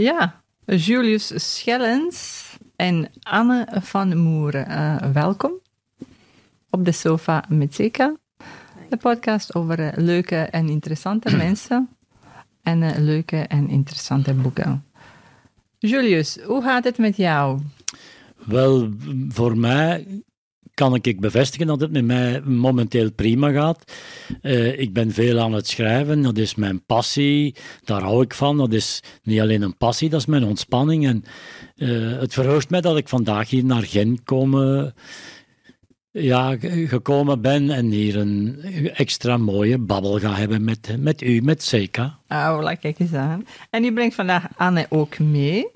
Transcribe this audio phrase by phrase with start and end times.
[0.00, 2.44] Ja, Julius Schellens
[2.76, 4.70] en Anne van Moeren.
[4.70, 5.52] Uh, welkom
[6.70, 8.16] op de sofa met Zeka.
[8.88, 11.88] De podcast over uh, leuke en interessante mensen
[12.62, 14.84] en uh, leuke en interessante boeken.
[15.78, 17.60] Julius, hoe gaat het met jou?
[18.44, 18.90] Wel,
[19.28, 20.22] voor mij
[20.80, 23.92] kan ik bevestigen dat het met mij momenteel prima gaat.
[24.42, 28.56] Uh, ik ben veel aan het schrijven, dat is mijn passie, daar hou ik van.
[28.56, 31.06] Dat is niet alleen een passie, dat is mijn ontspanning.
[31.06, 31.24] En
[31.76, 34.94] uh, het verheugt mij dat ik vandaag hier naar Gent komen,
[36.10, 38.60] ja, gekomen ben en hier een
[38.94, 42.18] extra mooie babbel ga hebben met, met u, met Seka.
[42.28, 43.46] Oh, kijk eens aan.
[43.70, 45.66] En u brengt vandaag Anne ook mee.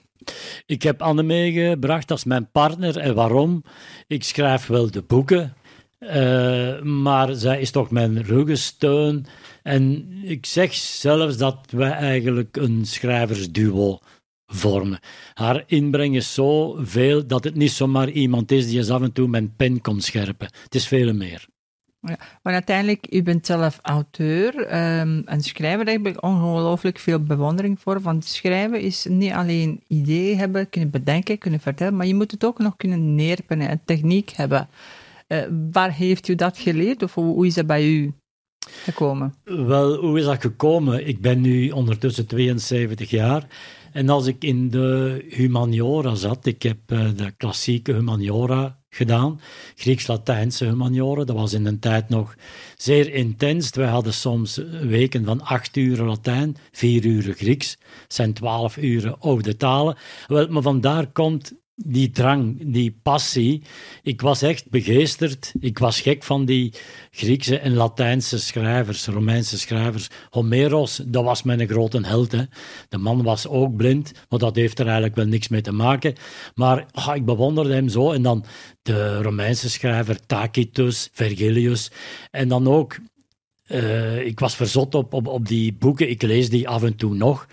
[0.66, 2.98] Ik heb Anne meegebracht als mijn partner.
[2.98, 3.64] En waarom?
[4.06, 5.54] Ik schrijf wel de boeken,
[6.00, 9.26] uh, maar zij is toch mijn ruggensteun.
[9.62, 13.98] En ik zeg zelfs dat wij eigenlijk een schrijversduo
[14.46, 14.98] vormen.
[15.34, 19.12] Haar inbreng is zo veel dat het niet zomaar iemand is die eens af en
[19.12, 20.48] toe met pen komt scherpen.
[20.62, 21.46] Het is veel meer.
[22.06, 24.54] Ja, maar uiteindelijk, u bent zelf auteur
[25.00, 25.84] um, en schrijver.
[25.84, 28.00] Daar heb ik ongelooflijk veel bewondering voor.
[28.00, 32.44] Want schrijven is niet alleen ideeën hebben, kunnen bedenken, kunnen vertellen, maar je moet het
[32.44, 34.68] ook nog kunnen neerpennen en techniek hebben.
[35.28, 35.38] Uh,
[35.72, 38.12] waar heeft u dat geleerd of hoe, hoe is dat bij u
[38.64, 39.34] gekomen?
[39.44, 41.06] Wel, hoe is dat gekomen?
[41.06, 43.46] Ik ben nu ondertussen 72 jaar.
[43.92, 49.40] En als ik in de humaniora zat, ik heb uh, de klassieke humaniora gedaan.
[49.74, 51.24] Grieks-Latijnse humaniora.
[51.24, 52.34] Dat was in een tijd nog
[52.76, 53.70] zeer intens.
[53.70, 57.78] We hadden soms weken van acht uur Latijn, vier uur Grieks.
[58.08, 59.96] Zijn twaalf uren oude talen.
[60.26, 63.62] Wel, maar vandaar komt die drang, die passie.
[64.02, 65.52] Ik was echt begeesterd.
[65.60, 66.72] Ik was gek van die
[67.10, 70.08] Griekse en Latijnse schrijvers, Romeinse schrijvers.
[70.30, 72.32] Homeros, dat was mijn grote held.
[72.32, 72.42] Hè.
[72.88, 76.14] De man was ook blind, maar dat heeft er eigenlijk wel niks mee te maken.
[76.54, 78.12] Maar oh, ik bewonderde hem zo.
[78.12, 78.44] En dan
[78.82, 81.90] de Romeinse schrijver Tacitus, Vergilius.
[82.30, 82.98] En dan ook,
[83.68, 86.10] uh, ik was verzot op, op, op die boeken.
[86.10, 87.46] Ik lees die af en toe nog.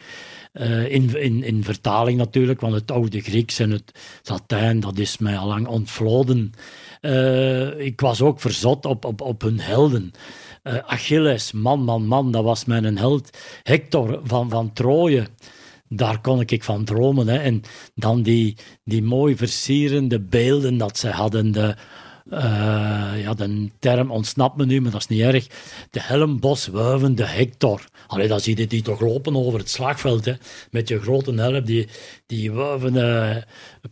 [0.53, 3.91] Uh, in, in, in vertaling natuurlijk, want het oude Grieks en het
[4.23, 6.51] Latijn, dat is mij al lang ontvloden.
[7.01, 10.11] Uh, ik was ook verzot op, op, op hun helden.
[10.63, 13.37] Uh, Achilles, man, man, man, dat was mijn held.
[13.63, 15.27] Hector van, van Troje,
[15.87, 17.27] daar kon ik van dromen.
[17.27, 17.37] Hè.
[17.37, 17.61] En
[17.95, 21.75] dan die, die mooi versierende beelden dat ze hadden, de
[22.29, 25.47] ja, de term ontsnapt me nu, maar dat is niet erg.
[25.89, 27.81] De helmbos wuivende Hector.
[28.07, 30.33] Allee, dan zie je die toch lopen over het slagveld, hè,
[30.71, 31.87] met je grote helm, die,
[32.25, 33.45] die wuivende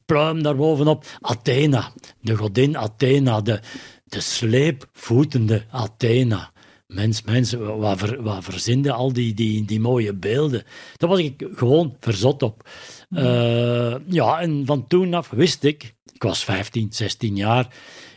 [0.06, 1.06] pluim daarbovenop.
[1.22, 1.92] Athena,
[2.22, 3.60] de godin Athena, de,
[4.04, 6.52] de sleepvoetende Athena.
[6.88, 10.64] Mens, mensen, wat, ver, wat verzinden al die, die, die mooie beelden?
[10.96, 12.70] Daar was ik gewoon verzot op.
[13.10, 17.68] Uh, ja, en van toen af wist ik, ik was 15, 16 jaar,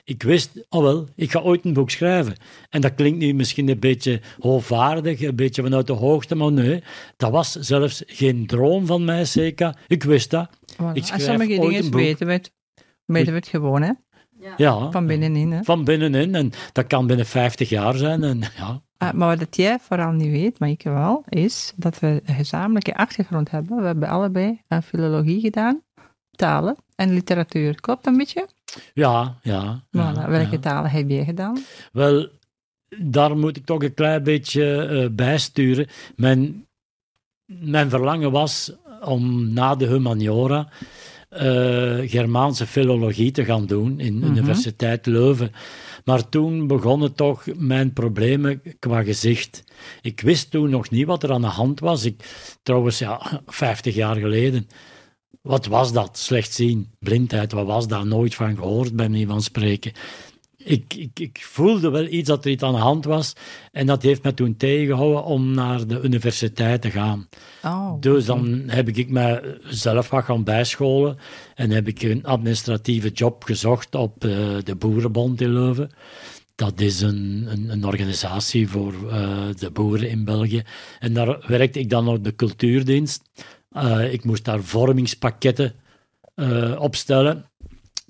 [0.04, 2.34] ik wist, oh wel, ik ga ooit een boek schrijven.
[2.70, 6.82] En dat klinkt nu misschien een beetje hoogvaardig, een beetje vanuit de hoogte, maar nee,
[7.16, 9.76] dat was zelfs geen droom van mij, zeker.
[9.86, 10.50] Ik wist dat.
[10.72, 10.92] Voilà.
[10.92, 12.52] Ik schrijf sommige dingen weten we het,
[13.04, 13.92] weten we het gewoon, hè?
[14.40, 14.54] Ja.
[14.56, 14.90] ja.
[14.90, 15.62] Van binnenin, hè?
[15.62, 18.82] Van binnenin, en dat kan binnen 50 jaar zijn, en ja.
[18.96, 22.96] Ah, maar wat jij vooral niet weet, maar ik wel, is dat we een gezamenlijke
[22.96, 23.76] achtergrond hebben.
[23.76, 25.82] We hebben allebei een filologie gedaan,
[26.30, 27.80] talen en literatuur.
[27.80, 28.48] Klopt dat een beetje?
[28.94, 29.84] Ja, ja.
[29.97, 30.28] Voilà.
[30.28, 31.59] Welke talen heb je gedaan?
[31.93, 32.28] Wel,
[32.99, 35.87] daar moet ik toch een klein beetje uh, bijsturen.
[36.16, 36.66] Mijn,
[37.47, 40.69] mijn verlangen was om na de humaniora
[41.32, 44.37] uh, Germaanse filologie te gaan doen in de mhm.
[44.37, 45.53] Universiteit Leuven.
[46.05, 49.65] Maar toen begonnen toch mijn problemen qua gezicht.
[50.00, 52.05] Ik wist toen nog niet wat er aan de hand was.
[52.05, 52.22] Ik,
[52.62, 54.69] trouwens, ja, 50 jaar geleden
[55.43, 56.19] wat was dat?
[56.19, 58.04] Slecht zien, blindheid, wat was dat?
[58.04, 59.93] Nooit van gehoord, bij mij van spreken.
[60.65, 63.32] Ik, ik, ik, voelde wel iets dat er iets aan de hand was.
[63.72, 67.29] En dat heeft me toen tegengehouden om naar de universiteit te gaan.
[67.64, 71.17] Oh, dus dan heb ik mij zelf wat gaan bijscholen.
[71.55, 74.32] En heb ik een administratieve job gezocht op uh,
[74.64, 75.90] de Boerenbond in Leuven.
[76.55, 80.62] Dat is een, een, een organisatie voor uh, de boeren in België.
[80.99, 83.23] En daar werkte ik dan op de cultuurdienst.
[83.76, 85.74] Uh, ik moest daar vormingspakketten
[86.36, 87.50] uh, opstellen,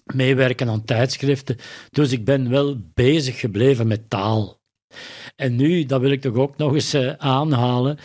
[0.04, 1.56] meewerken aan tijdschriften.
[1.90, 4.60] Dus ik ben wel bezig gebleven met taal.
[5.36, 7.98] En nu, dat wil ik toch ook nog eens uh, aanhalen,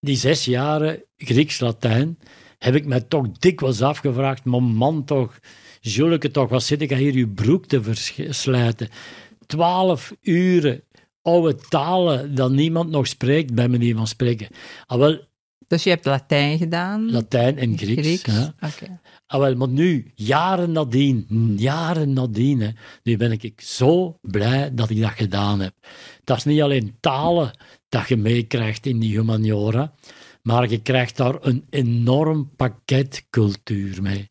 [0.00, 2.18] die zes jaren Grieks-Latijn,
[2.58, 5.38] heb ik mij toch dikwijls afgevraagd, maar man toch,
[5.80, 8.88] Juleke toch, wat zit ik hier je broek te verslijten?
[9.46, 10.84] Twaalf uren
[11.22, 14.48] oude talen dat niemand nog spreekt, bij manier van spreken.
[14.86, 15.20] Ah, wel,
[15.74, 17.10] Dus je hebt Latijn gedaan?
[17.10, 18.02] Latijn en Grieks.
[18.02, 18.54] Grieks, ja.
[18.60, 19.00] oké.
[19.26, 21.26] Ah, wel, maar nu, jaren nadien,
[21.56, 22.68] jaren nadien, hè,
[23.02, 25.74] nu ben ik zo blij dat ik dat gedaan heb.
[26.24, 27.50] Dat is niet alleen talen
[27.88, 29.92] dat je meekrijgt in die humaniora,
[30.42, 34.30] maar je krijgt daar een enorm pakket cultuur mee.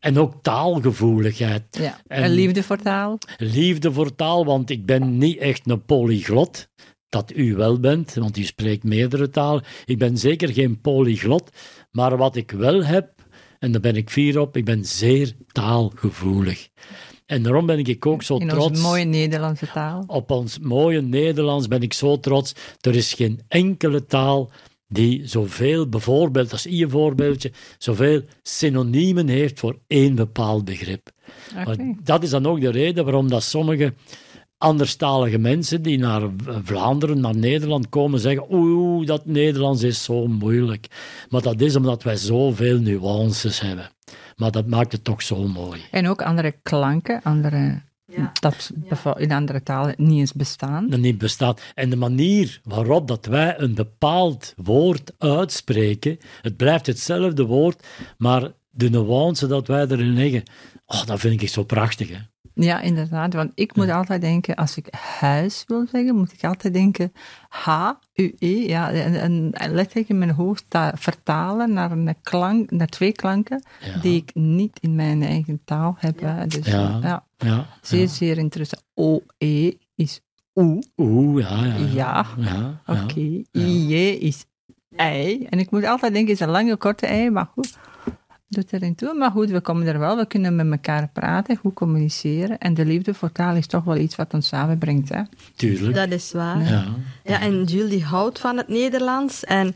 [0.00, 1.76] En ook taalgevoeligheid.
[1.80, 2.00] Ja.
[2.06, 3.18] En- En liefde voor taal?
[3.36, 6.68] Liefde voor taal, want ik ben niet echt een polyglot.
[7.10, 9.64] Dat u wel bent, want u spreekt meerdere talen.
[9.84, 11.50] Ik ben zeker geen polyglot,
[11.90, 13.12] maar wat ik wel heb,
[13.58, 16.68] en daar ben ik fier op, ik ben zeer taalgevoelig.
[17.26, 18.66] En daarom ben ik ook zo trots.
[18.66, 20.04] onze mooie Nederlandse taal.
[20.06, 22.52] Op ons mooie Nederlands ben ik zo trots.
[22.80, 24.50] Er is geen enkele taal
[24.88, 31.10] die zoveel, bijvoorbeeld, als je voorbeeldje, zoveel synoniemen heeft voor één bepaald begrip.
[32.02, 33.94] Dat is dan ook de reden waarom dat sommige
[34.60, 36.22] anderstalige mensen die naar
[36.64, 40.86] Vlaanderen, naar Nederland komen, zeggen oeh, dat Nederlands is zo moeilijk.
[41.28, 43.90] Maar dat is omdat wij zoveel nuances hebben.
[44.36, 45.80] Maar dat maakt het toch zo mooi.
[45.90, 48.32] En ook andere klanken, andere, Ja.
[48.40, 48.70] dat
[49.16, 50.86] in andere talen niet eens bestaan.
[50.88, 51.60] dat niet bestaat.
[51.74, 57.86] En de manier waarop dat wij een bepaald woord uitspreken, het blijft hetzelfde woord,
[58.18, 60.42] maar de nuance dat wij erin leggen,
[60.86, 62.08] oh, dat vind ik zo prachtig.
[62.08, 62.16] Hè?
[62.54, 63.34] Ja, inderdaad.
[63.34, 64.86] Want ik moet altijd denken, als ik
[65.18, 67.12] huis wil zeggen, moet ik altijd denken
[67.48, 68.66] H-U-E.
[68.68, 73.12] Ja, en, en, en letterlijk in mijn hoofd ta- vertalen naar, een klank, naar twee
[73.12, 73.98] klanken Ja.
[74.00, 76.20] die ik niet in mijn eigen taal heb.
[76.20, 76.46] hè.
[76.46, 76.98] Dus, Ja.
[77.02, 78.06] ja, Ja, zeer, ja.
[78.06, 78.82] zeer interessant.
[78.94, 80.20] O-E is
[80.54, 80.82] oe.
[80.96, 81.74] Oeh, ja, ja.
[81.76, 82.26] Ja.
[82.36, 83.02] ja, ja.
[83.02, 83.20] Oké.
[83.52, 84.44] I-J is
[84.96, 85.46] ei.
[85.50, 87.78] En ik moet altijd denken, is een lange, korte ei, maar goed.
[88.50, 89.14] Doet erin toe.
[89.14, 90.16] Maar goed, we komen er wel.
[90.16, 92.58] We kunnen met elkaar praten, goed communiceren.
[92.58, 95.08] En de liefde voor taal is toch wel iets wat ons samenbrengt.
[95.08, 95.22] Hè?
[95.54, 95.94] Tuurlijk.
[95.94, 96.68] Dat is waar.
[96.68, 96.86] Ja.
[97.24, 99.44] Ja, en Jules die houdt van het Nederlands.
[99.44, 99.74] En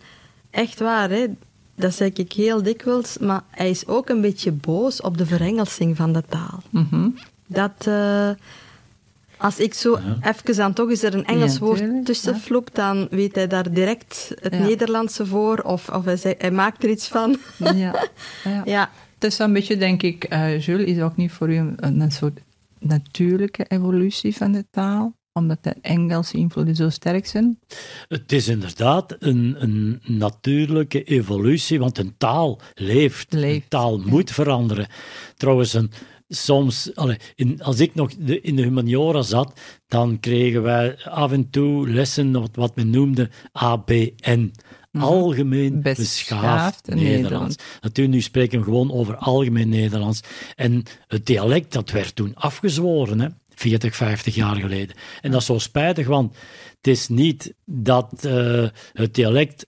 [0.50, 1.26] echt waar, hè,
[1.74, 3.18] dat zeg ik heel dikwijls.
[3.18, 6.62] Maar hij is ook een beetje boos op de verengelsing van de taal.
[6.70, 7.08] Mhm.
[7.46, 8.30] Dat, eh,
[9.44, 12.38] als ik zo even dan toch eens er een Engels Ja, woord tuurlijk, tussen ja.
[12.38, 14.58] vloep, dan weet hij daar direct het Ja.
[14.58, 15.58] Nederlandse voor.
[15.58, 17.36] Of, of hij, maakt er iets van.
[17.58, 17.74] Ja.
[18.44, 18.62] ja.
[18.64, 22.00] ja, Het is een beetje, denk ik, eh Jules, is ook niet voor u een,
[22.00, 22.40] een soort
[22.78, 25.14] natuurlijke evolutie van de taal?
[25.32, 27.58] Omdat de Engelse invloeden zo sterk zijn?
[28.08, 33.32] Het is inderdaad een, een natuurlijke evolutie, want een taal leeft.
[33.32, 34.86] Leeft, Een taal moet veranderen.
[35.36, 35.90] Trouwens, een,
[36.28, 41.32] soms, allee, in, als ik nog de, in de humaniora zat, dan kregen wij af
[41.32, 44.52] en toe lessen wat, wat men noemde ABN.
[44.98, 47.22] Algemeen Beschaafd beschaafd Nederlands.
[47.22, 47.56] Nederlands.
[47.80, 50.20] Natuurlijk, nu spreken we gewoon over algemeen Nederlands.
[50.54, 54.96] En het dialect, dat werd toen afgezworen, hè, 40, 50 jaar geleden.
[55.20, 56.36] En dat is zo spijtig, want
[56.76, 59.66] het is niet dat eh, het dialect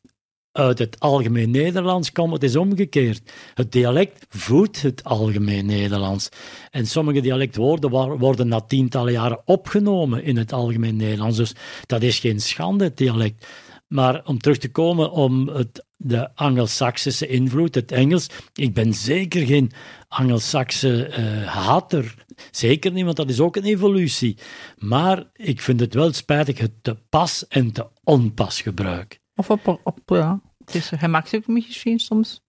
[0.57, 3.33] uit het algemeen Nederlands komt, het is omgekeerd.
[3.55, 6.29] Het dialect voedt het algemeen Nederlands.
[6.71, 11.37] En sommige dialectwoorden worden na tientallen jaren opgenomen in het algemeen Nederlands.
[11.37, 11.55] Dus
[11.87, 13.47] dat is geen schande, het dialect.
[13.89, 18.27] Maar om terug te komen om het, de Angelsaksische invloed, het Engels.
[18.55, 19.73] Ik ben zeker geen
[20.09, 22.15] Angelsakse eh hater.
[22.51, 24.39] Zeker niet, want dat is ook een evolutie.
[24.79, 29.21] Maar ik vind het wel spijtig het te pas en te onpas gebruik.
[29.37, 30.41] Of op, op ja.
[30.67, 32.41] Het is gemakkelijk misschien soms.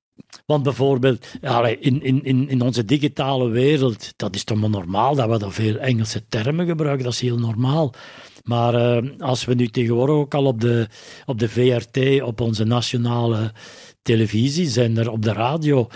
[0.45, 1.25] Want bijvoorbeeld,
[1.79, 5.75] in, in, in, onze digitale wereld, dat is toch maar normaal dat we dan veel
[5.75, 7.93] Engelse termen gebruiken, dat is heel normaal.
[8.43, 10.87] Maar eh, als we nu tegenwoordig ook al op de,
[11.25, 13.53] op de VRT, op onze nationale
[14.01, 15.87] televisiezender, op de radio,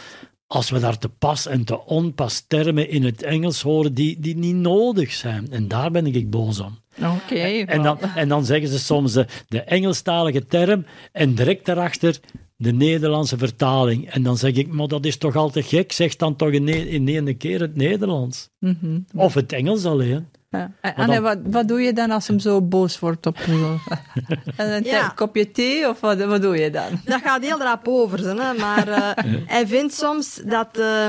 [0.51, 4.37] als we daar te pas en te onpas termen in het Engels horen die, die
[4.37, 5.51] niet nodig zijn.
[5.51, 6.77] En daar ben ik boos om.
[6.97, 7.35] Oké.
[7.65, 12.19] En dan, en dan zeggen ze soms de, de Engelstalige term en direct daarachter
[12.55, 14.09] de Nederlandse vertaling.
[14.09, 17.37] En dan zeg ik, maar dat is toch altijd gek, zeg dan toch in, één
[17.37, 18.49] keer het Nederlands.
[18.59, 18.99] Mhm.
[19.15, 20.27] Of het Engels alleen.
[20.51, 20.71] Ja.
[20.81, 23.77] En dan- Anne, wat, wat doe je dan als hem zo boos wordt op je?
[24.57, 25.07] een Ja.
[25.07, 27.01] kopje thee of wat, wat doe je dan?
[27.05, 28.19] dat gaat heel rap over.
[28.19, 28.53] Ze, hè.
[28.59, 29.23] Maar eh,
[29.55, 31.07] hij vindt soms dat, eh,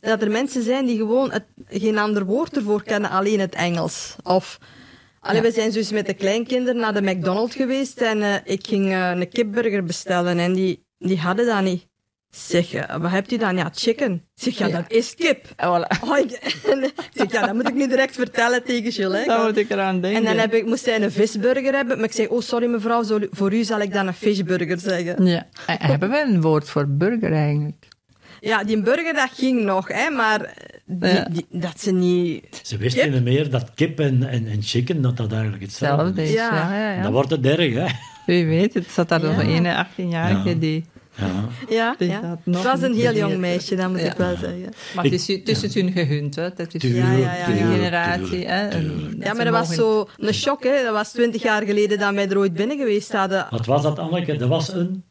[0.00, 4.16] dat er mensen zijn die gewoon het, geen ander woord ervoor kennen, alleen het Engels.
[4.22, 4.58] Of...
[5.20, 8.92] Allee, we zijn dus met de kleinkinderen naar de McDonald's geweest en eh, ik ging
[8.92, 11.86] eh, een kipburger bestellen en die, die hadden dat niet.
[12.36, 13.56] Zeg, eh, wat hebt u dan?
[13.56, 14.22] Ja, chicken.
[14.34, 15.46] Zeg, ja, dat is kip.
[15.56, 16.02] En voilà.
[16.04, 16.30] Oh, ik,
[17.14, 19.18] zeg, ja, dat moet ik nu direct vertellen tegen Gilles.
[19.20, 19.24] hè.
[19.26, 20.20] Dan moet ik eraan denken.
[20.20, 23.02] En dan heb ik, moest hij een visburger hebben, maar ik zei, oh sorry mevrouw,
[23.02, 25.26] zo- voor u zal ik dan een fishburger zeggen.
[25.26, 25.46] Ja.
[25.66, 27.88] En hebben we een woord voor burger eigenlijk?
[28.40, 30.52] Ja, die burger, dat ging nog, hè, maar
[30.86, 31.28] die, Ja.
[31.30, 32.60] die- dat ze niet...
[32.62, 36.32] Ze wisten niet meer dat kip en, en, en chicken, dat dat eigenlijk hetzelfde is.
[36.32, 36.54] Ja.
[36.54, 37.02] Ja, ja, ja.
[37.02, 37.86] Dan wordt het erg, hè.
[38.26, 40.54] Wie weet, het zat daar nog een 18-jarige Ja.
[40.54, 40.84] die...
[41.16, 41.44] Ja.
[41.68, 42.38] Ja, ja.
[42.44, 44.06] Het was een heel jong meisje, dat moet Ja.
[44.10, 44.68] ik wel zeggen.
[44.94, 46.48] Maar het is, het is het hun gehund, hè.
[46.54, 48.68] Dat is Tuurlijk, Ja, ja, ja, generatie, hè.
[49.18, 50.82] Ja, maar dat was zo een shock, hè.
[50.82, 53.46] Dat was twintig jaar geleden dat wij er ooit binnen geweest hadden.
[53.50, 54.36] Wat was dat, Anneke?
[54.36, 55.04] Dat was een,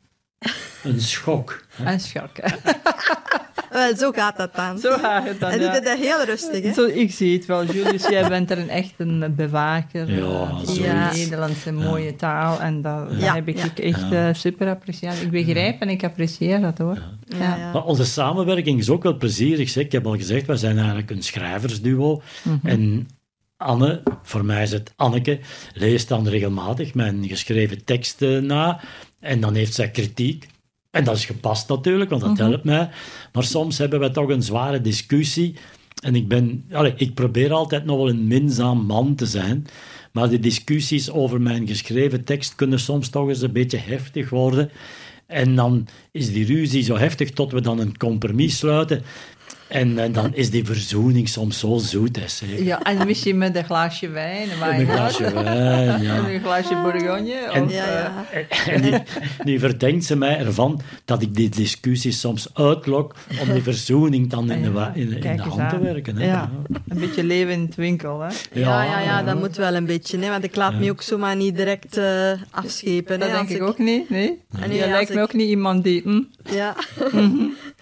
[0.83, 1.65] een schok.
[1.86, 2.55] Een schok, hè.
[3.74, 4.80] Wel, zo gaat dat dan.
[4.80, 6.74] Zo gaat het dan, Hij doet het echt heel rustig, hè.
[6.74, 8.08] Zo, ik zie het wel, Julius.
[8.08, 12.60] Jij bent er een echt een bewaker Ja, eh, de Nederlandse mooie taal.
[12.60, 15.22] En dat, dat Ja, heb ik echt eh, super apprecieerd.
[15.22, 17.01] Ik begrijp en ik apprecieer dat, hoor.
[17.27, 17.72] Ja, ja.
[17.72, 19.70] Maar onze samenwerking is ook wel plezierig.
[19.70, 19.84] Zeg.
[19.84, 22.22] Ik heb al gezegd, wij zijn eigenlijk een schrijversduo.
[22.63, 23.08] En
[23.58, 25.39] Anne, voor mij is het Anneke,
[25.74, 28.80] leest dan regelmatig mijn geschreven teksten na.
[29.20, 30.48] En dan heeft zij kritiek.
[30.93, 32.89] En dat is gepast natuurlijk, want dat helpt mij.
[33.31, 35.55] Maar soms hebben we toch een zware discussie.
[36.03, 36.65] En ik ben...
[36.71, 39.65] Allee, ik probeer altijd nog wel een minzaam man te zijn.
[40.12, 44.71] Maar de discussies over mijn geschreven tekst kunnen soms toch eens een beetje heftig worden.
[45.27, 49.01] En dan is die ruzie zo heftig tot we dan een compromis sluiten.
[49.74, 52.15] En, en dan is die verzoening soms zo zoet.
[52.15, 52.60] Hè, zeg.
[52.60, 54.48] Ja, en misschien met een glaasje wijn.
[54.51, 56.15] Een Met een glaasje wijn, ja.
[56.15, 57.34] En een glaasje bourgogne.
[57.34, 57.86] En- of, Ja,
[58.32, 58.72] eh, ja.
[58.72, 58.92] En nu,
[59.44, 64.51] nu verdenkt ze mij ervan dat ik die discussie soms uitlok om die verzoening dan
[64.51, 66.15] in de, in, de hand te werken.
[66.18, 66.25] Hè.
[66.25, 66.50] Ja,
[66.88, 68.27] een beetje leven in het winkel, hè.
[68.60, 70.30] Ja, ja, ja, dat moet wel een beetje, hè.
[70.30, 73.36] Want ik laat me ook zomaar niet direct eh, afschepen, Dat hè.
[73.36, 74.39] denk ik ook niet, nee.
[74.62, 76.22] Als lijkt me ik- ook niet iemand die hm,
[76.53, 76.75] Ja.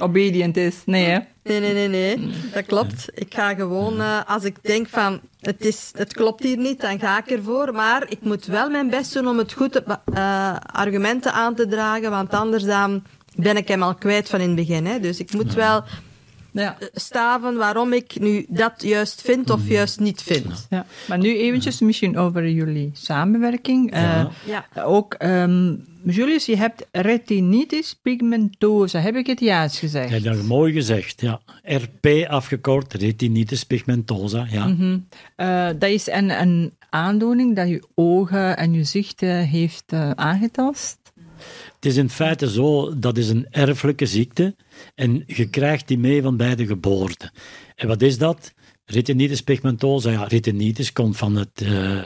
[0.01, 0.75] Obedient is.
[0.85, 1.19] Nee, hè.
[1.43, 2.29] Nee, nee, nee, nee.
[2.53, 3.09] Dat klopt.
[3.13, 6.99] Ik ga gewoon, eh, als ik denk van, het, is, het klopt hier niet, dan
[6.99, 7.73] ga ik ervoor.
[7.73, 11.67] Maar ik moet wel mijn best doen om het goed te, eh, argumenten aan te
[11.67, 13.03] dragen, want anders dan
[13.35, 14.85] ben ik hem al kwijt van in het begin.
[14.85, 14.99] Hè.
[14.99, 15.83] Dus ik moet wel
[16.51, 16.77] Ja.
[16.93, 20.67] staven waarom ik nu dat juist vind of juist niet vind.
[20.69, 23.91] Ja, maar nu eventjes misschien over jullie samenwerking.
[23.91, 24.29] Eh, Ja.
[24.75, 24.83] Ja.
[24.83, 28.99] ook, ehm, Julius, je hebt retinitis pigmentosa.
[28.99, 30.09] Heb ik het juist gezegd?
[30.09, 31.21] Ja, dat is mooi gezegd.
[31.21, 31.41] Ja.
[31.63, 34.47] RP afgekort, retinitis pigmentosa.
[34.49, 34.67] Ja.
[34.67, 34.97] Mhm.
[35.35, 40.11] Eh, dat is een, een aandoening dat je ogen en je zicht eh, heeft eh,
[40.11, 40.99] aangetast.
[41.75, 44.55] Het is in feite zo, dat is een erfelijke ziekte
[44.95, 47.31] en je krijgt die mee van bij de geboorte.
[47.75, 48.53] En wat is dat?
[48.85, 52.01] Retinitis pigmentosa, ja, retinitis komt van het eh,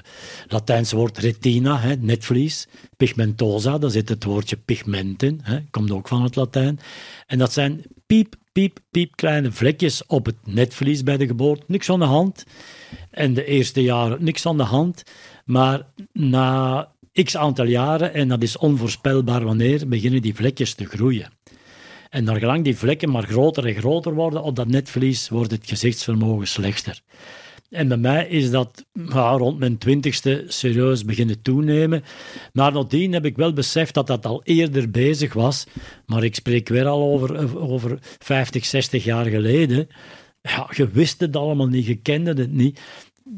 [0.48, 2.68] Latijnse woord retina, hè, netvlies.
[2.98, 6.80] Pigmentosa, daar zit het woordje pigment in, hè, komt ook van het Latijn.
[7.26, 11.64] En dat zijn piep, piep, piep kleine vlekjes op het netvlies bij de geboorte.
[11.68, 12.44] Niks aan de hand.
[13.12, 15.04] En de eerste jaren niks aan de hand.
[15.46, 16.92] Maar na
[17.24, 21.32] x aantal jaren, en dat is onvoorspelbaar wanneer, beginnen die vlekjes te groeien.
[22.16, 25.68] En naar gelang die vlekken maar groter en groter worden op dat netvlies, wordt het
[25.68, 27.02] gezichtsvermogen slechter.
[27.70, 32.04] En bij mij is dat rond mijn twintigste serieus beginnen toenemen.
[32.54, 35.66] Maar nadien heb ik wel beseft dat dat al eerder bezig was.
[36.06, 39.88] Maar ik spreek weer al over, over 50, 60 jaar geleden.
[40.42, 42.80] Ja, je wist het allemaal niet, je kende het niet.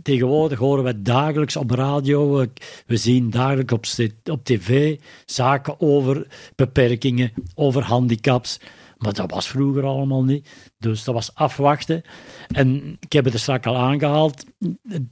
[0.01, 2.38] Tegenwoordig horen we dagelijks op radio,
[2.86, 3.86] we- zien dagelijks op,
[4.32, 8.60] op tv zaken over beperkingen, over handicaps.
[8.98, 10.50] Maar dat was vroeger allemaal niet.
[10.77, 12.01] Dus dat was afwachten.
[12.48, 14.46] En ik heb het er straks al aangehaald.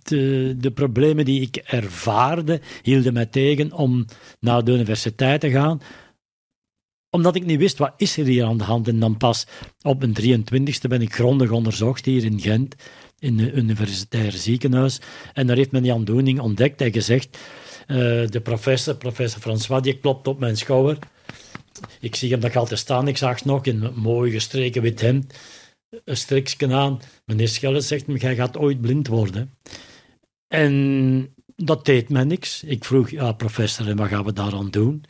[0.04, 4.06] De, de problemen die ik ervaarde, hielden mij tegen om
[4.40, 5.82] naar de universiteit te gaan
[7.16, 8.88] omdat ik niet wist, wat is er hier aan de hand?
[8.88, 9.48] En dan pas
[9.82, 12.76] op mijn 23e ben ik grondig onderzocht hier in Gent,
[13.26, 15.00] in het universitair ziekenhuis.
[15.34, 17.38] En daar heeft men die aandoening ontdekt en gezegd,
[17.88, 20.98] eh, de professor, professor François, die klopt op mijn schouder.
[22.00, 25.34] Ik zie hem nog altijd staan, ik zag nog in een mooi gestreken wit hemd,
[26.04, 27.00] een striksken aan.
[27.26, 29.54] Meneer Schelle zegt me, jij gaat ooit blind worden.
[30.48, 32.64] En dat deed mij niks.
[32.64, 35.04] Ik vroeg, ja professor, en wat gaan we daaraan doen?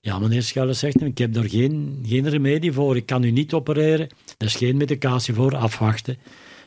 [0.00, 2.96] Ja, meneer Schelle zegt, ik heb daar geen, geen remedie voor.
[2.96, 4.08] Ik kan u niet opereren.
[4.38, 5.56] Er is geen medicatie voor.
[5.56, 6.18] Afwachten.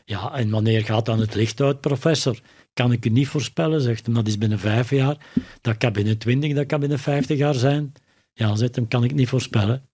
[0.04, 2.40] Ja, en wanneer gaat dan het licht uit, professor?
[2.72, 4.14] Kan ik u niet voorspellen, zegt hem.
[4.14, 5.16] Dat is binnen vijf jaar.
[5.60, 7.92] Dat kan binnen twintig, dat kan binnen vijftig jaar zijn.
[8.32, 9.88] Ja, zegt hem, kan ik niet voorspellen.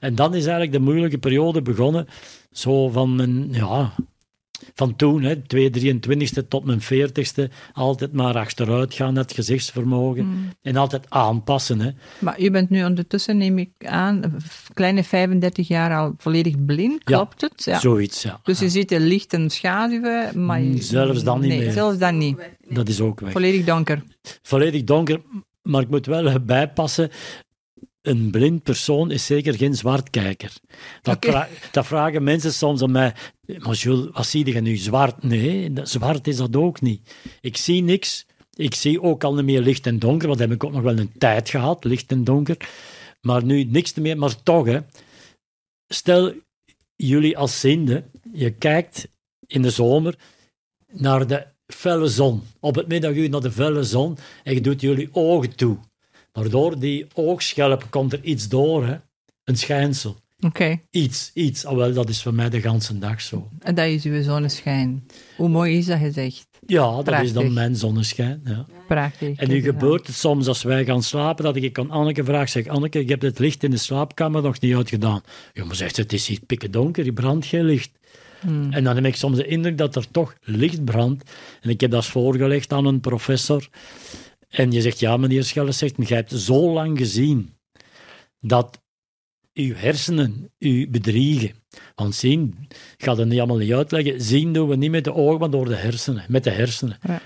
[0.00, 2.06] En dan is eigenlijk de moeilijke periode begonnen.
[2.50, 3.92] Zo van mijn, ja,
[4.74, 10.52] van toen, hè, 223ste tot mijn 40ste, altijd maar achteruit gaan, het gezichtsvermogen.
[10.62, 11.80] En altijd aanpassen.
[11.80, 11.90] Hè.
[12.18, 14.36] Maar u bent nu ondertussen, neem ik aan,
[14.74, 17.64] kleine 35 jaar al volledig blind, Ja, klopt het?
[17.64, 17.78] Ja.
[17.78, 18.40] Zoiets, ja.
[18.42, 20.60] Dus je ziet de licht en schaduwen, maar...
[20.60, 21.72] je- Mm, zelfs dan niet nee, meer.
[21.72, 22.38] zelfs dan niet.
[22.68, 23.32] Dat is ook weg.
[23.32, 24.02] Volledig donker.
[24.42, 25.20] Volledig donker,
[25.62, 27.10] maar ik moet wel bijpassen.
[28.02, 30.52] Een blind persoon is zeker geen zwartkijker.
[31.02, 33.14] Dat, vra- dat vragen mensen soms aan mij.
[33.58, 34.76] Maar Jules, wat zie je nu?
[34.76, 35.22] Zwart?
[35.22, 37.14] Nee, zwart is dat ook niet.
[37.40, 38.26] Ik zie niks.
[38.56, 40.82] Ik zie ook al niet meer licht en donker, want dat heb ik ook nog
[40.82, 42.56] wel een tijd gehad, licht en donker.
[43.20, 44.18] Maar nu niks meer.
[44.18, 44.78] Maar toch, hè.
[45.88, 46.34] Stel,
[46.96, 49.08] jullie als ziende, je kijkt
[49.46, 50.18] in de zomer
[50.92, 52.42] naar de felle zon.
[52.60, 55.78] Op het middaguur naar de felle zon en je doet jullie ogen toe.
[56.32, 58.96] Maar door die oogschelp komt er iets door, hè?
[59.44, 60.16] een schijnsel.
[60.40, 61.64] Oké, Iets, iets.
[61.64, 63.48] Ah, wel, dat is voor mij de ganse dag zo.
[63.58, 65.06] en dat is uw zonneschijn.
[65.36, 66.48] Hoe mooi is dat gezegd?
[66.66, 68.40] Ja, dat is dan mijn zonneschijn.
[68.44, 68.66] Ja.
[68.88, 69.38] Prachtig.
[69.38, 72.66] En nu gebeurt het soms als wij gaan slapen, dat ik aan Anneke vraag, zeg,
[72.66, 75.22] Anneke, ik heb het licht in de slaapkamer nog niet uitgedaan.
[75.52, 77.90] Ja, maar zegt ze, het is hier pikken donker, hier brandt geen licht.
[78.40, 78.72] Hmm.
[78.72, 81.30] En dan heb ik soms de indruk dat er toch licht brandt.
[81.60, 83.68] En ik heb dat voorgelegd aan een professor.
[84.50, 87.54] En je zegt, ja, meneer Schelles zegt, maar jij hebt zo lang gezien
[88.40, 88.80] dat
[89.54, 91.52] uw hersenen u bedriegen.
[91.94, 92.56] Want zien,
[92.96, 95.50] ik ga het niet allemaal niet uitleggen, zien doen we niet met de ogen, maar
[95.50, 96.98] door de hersenen, met de hersenen.
[97.02, 97.20] Ja.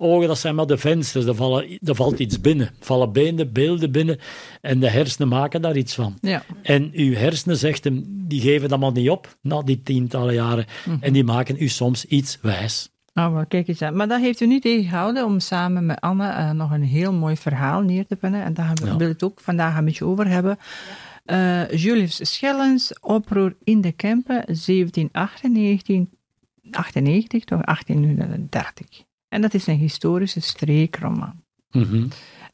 [0.00, 2.70] Ogen, dat zijn maar de vensters, er, vallen, er valt iets binnen.
[2.80, 4.18] vallen beelden, beelden binnen
[4.60, 6.18] en de hersenen maken daar iets van.
[6.20, 10.34] Ja, En uw hersenen, zegt hem, die geven dat maar niet op na die tientallen
[10.34, 10.66] jaren.
[11.00, 12.90] En die maken u soms iets wijs.
[13.18, 13.96] Oh, wel, kijk eens aan.
[13.96, 17.36] Maar dat heeft u niet tegengehouden om samen met Anne eh, nog een heel mooi
[17.36, 18.42] verhaal neer te pennen.
[18.44, 18.96] En daar gaan we- Ja.
[18.96, 20.58] wil ik het ook vandaag een beetje over hebben.
[21.24, 26.04] Eh Julius Schellens, oproer in de Kempen, 1798,
[26.70, 28.86] 98 toch 1830.
[29.28, 31.42] En dat is een historische streekroman.
[31.70, 32.06] Mhm.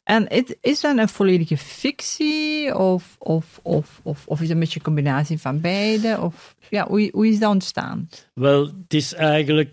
[0.03, 4.59] En het, is dat een volledige fictie of, of, of, of, of is het een
[4.59, 6.19] beetje een combinatie van beide?
[6.21, 8.09] Of, ja, hoe, hoe is dat ontstaan?
[8.33, 9.69] Wel, het is eigenlijk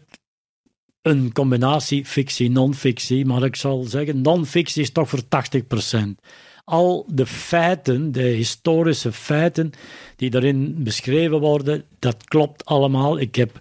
[1.03, 3.27] een combinatie fictie, non-fictie.
[3.27, 5.99] Maar ik zal zeggen, non-fictie is toch voor 80%.
[6.65, 9.71] Al de feiten, de historische feiten
[10.17, 13.19] die daarin beschreven worden, dat klopt allemaal.
[13.19, 13.59] Ik heb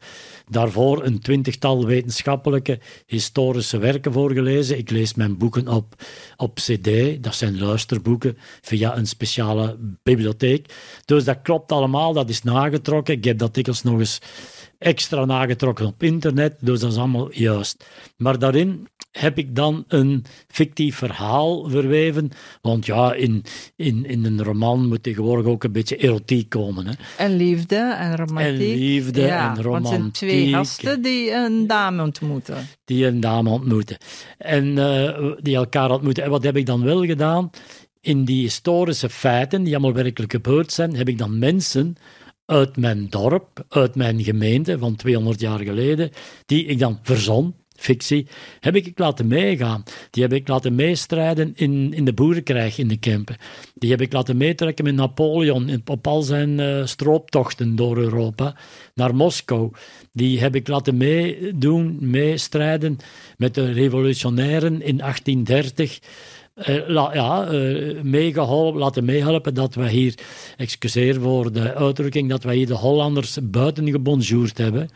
[0.49, 4.77] daarvoor een twintigtal wetenschappelijke historische werken voorgelezen.
[4.77, 6.03] Ik lees mijn boeken op,
[6.37, 10.73] op CD, dat zijn luisterboeken, via een speciale bibliotheek.
[11.05, 13.13] Dus dat klopt allemaal, dat is nagetrokken.
[13.13, 14.19] Ik heb dat dikwijls nog eens
[14.81, 17.85] extra nagetrokken op internet, dus dat is allemaal juist.
[18.17, 22.29] Maar daarin heb ik dan een fictief verhaal verweven,
[22.61, 23.43] want ja, in,
[23.75, 26.87] in, in een roman moet tegenwoordig ook een beetje erotiek komen.
[26.87, 26.93] Hè.
[27.17, 28.51] En liefde en romantiek.
[28.51, 30.55] En liefde ja, en Want het zijn twee romantiek.
[30.55, 32.67] gasten die een dame ontmoeten.
[32.85, 33.97] die een dame ontmoeten.
[34.37, 36.23] En eh, die elkaar ontmoeten.
[36.23, 37.49] En wat heb ik dan wel gedaan?
[37.99, 41.95] In die historische feiten, die allemaal werkelijk gebeurd zijn, heb ik dan mensen
[42.51, 46.11] uit mijn dorp, uit mijn gemeente van 200 jaar geleden,
[46.45, 48.27] die ik dan verzon, fictie,
[48.59, 49.83] heb ik laten meegaan.
[50.09, 53.35] Die heb ik laten meestrijden in, in de boerenkrijg in de Kempen.
[53.75, 58.55] Die heb ik laten meetrekken met Napoleon op al zijn eh, strooptochten door Europa
[58.93, 59.71] naar Moskou.
[60.11, 62.97] Die heb ik laten meedoen, meestrijden
[63.37, 65.99] met de revolutionairen in 1830.
[66.53, 70.15] Eh, la- ja, eh, meegeholpen, laten meehelpen dat wij hier,
[70.57, 74.89] excuseer voor de uitdrukking, dat wij hier de Hollanders buiten gebonjourd hebben.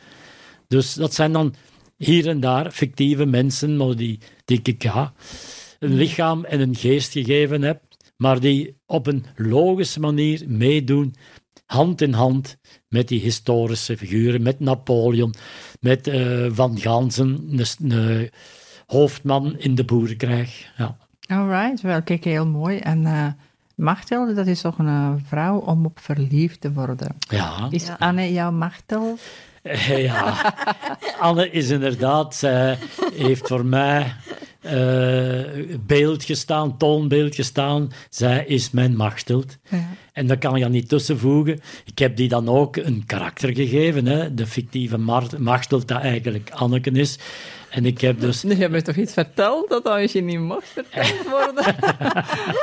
[0.67, 1.55] Dus dat zijn dan
[1.97, 5.13] hier en daar fictieve mensen, maar die, die ik ja,
[5.79, 7.81] een lichaam en een geest gegeven heb,
[8.17, 11.15] maar die op een logische manier meedoen,
[11.65, 15.33] hand in hand met die historische figuren, met Napoleon,
[15.79, 18.29] met eh, Van Gansen, een, een
[18.85, 20.71] hoofdman in de boerenkrijg.
[20.77, 20.97] Ja.
[21.27, 22.77] Alright, wel, kijk, heel mooi.
[22.77, 23.27] En eh
[23.75, 27.15] Machtel, dat is toch een eh, vrouw om op verliefd te worden.
[27.19, 27.67] Ja.
[27.69, 27.95] Is Ja.
[27.99, 29.17] Anne jouw Machtel?
[29.61, 30.33] Eh, ja,
[31.19, 32.77] Anne is inderdaad, zij
[33.13, 34.13] heeft voor mij
[34.65, 37.91] eh, beeld gestaan, toonbeeld gestaan.
[38.09, 39.57] Zij is mijn machteld.
[39.69, 39.89] Ja.
[40.13, 41.59] En daar kan ik aan niet tussenvoegen.
[41.85, 44.33] Ik heb die dan ook een karakter gegeven, hè?
[44.33, 44.97] de fictieve
[45.37, 47.17] machteld, dat eigenlijk Anneke is.
[47.69, 50.67] En ik heb dus Je hebt me toch iets verteld dat dat je niet mocht
[50.67, 51.75] verteld worden?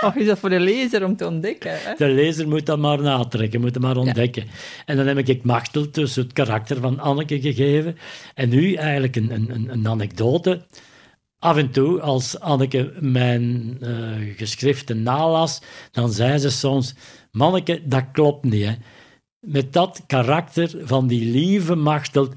[0.01, 1.71] of is dat voor de lezer om te ontdekken?
[1.73, 1.95] Hè?
[1.97, 4.45] De lezer moet dat maar natrekken, moet het maar ontdekken.
[4.87, 7.97] En dan heb ik Machtel dus het karakter van Anneke gegeven.
[8.35, 10.61] En nu eigenlijk een, een, een- een anekdote.
[11.43, 16.95] Af en toe, als Anneke mijn eh, geschriften nalas, dan zei ze soms:
[17.31, 18.65] Manneke, dat klopt niet.
[18.65, 18.75] Hè.
[19.41, 22.29] Met dat karakter van die lieve Machtel,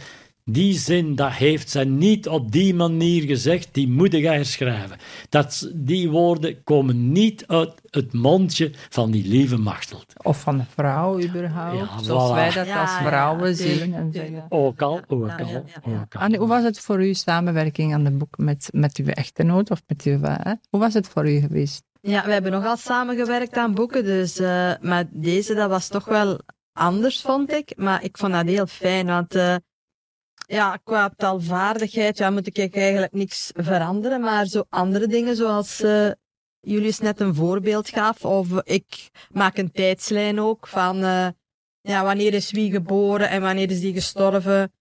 [0.52, 4.98] die zin, dat heeft zij niet op die manier gezegd, die moet jij herschrijven.
[5.30, 10.02] Dat, die woorden komen niet uit het mondje van die lieve Machtel.
[10.24, 12.36] Of van de vrouw überhaupt, Ja, zoals voilà.
[12.36, 13.94] wij dat Ja, als vrouwen zien.
[13.94, 14.46] En zeggen.
[14.50, 16.22] Ook al, ook al, ook al.
[16.22, 19.82] Annie, hoe was het voor u samenwerking aan de boek met, met uw echtgenoot of
[19.88, 20.54] met uw, hè?
[20.70, 21.84] Hoe was het voor u geweest?
[22.02, 26.40] Ja, we hebben nogal samengewerkt aan boeken, dus, uh, maar deze, dat was toch wel
[26.74, 27.74] anders, vond ik.
[27.76, 29.56] Maar ik vond dat heel fijn, want uh,
[30.46, 36.12] ja, qua taalvaardigheid ja, moet ik eigenlijk niks veranderen, maar zo andere dingen zoals uh,
[36.60, 40.98] Julius net een voorbeeld gaf, of ik maak een tijdslijn ook van
[41.82, 44.74] ja, wanneer is wie geboren en wanneer is die gestorven.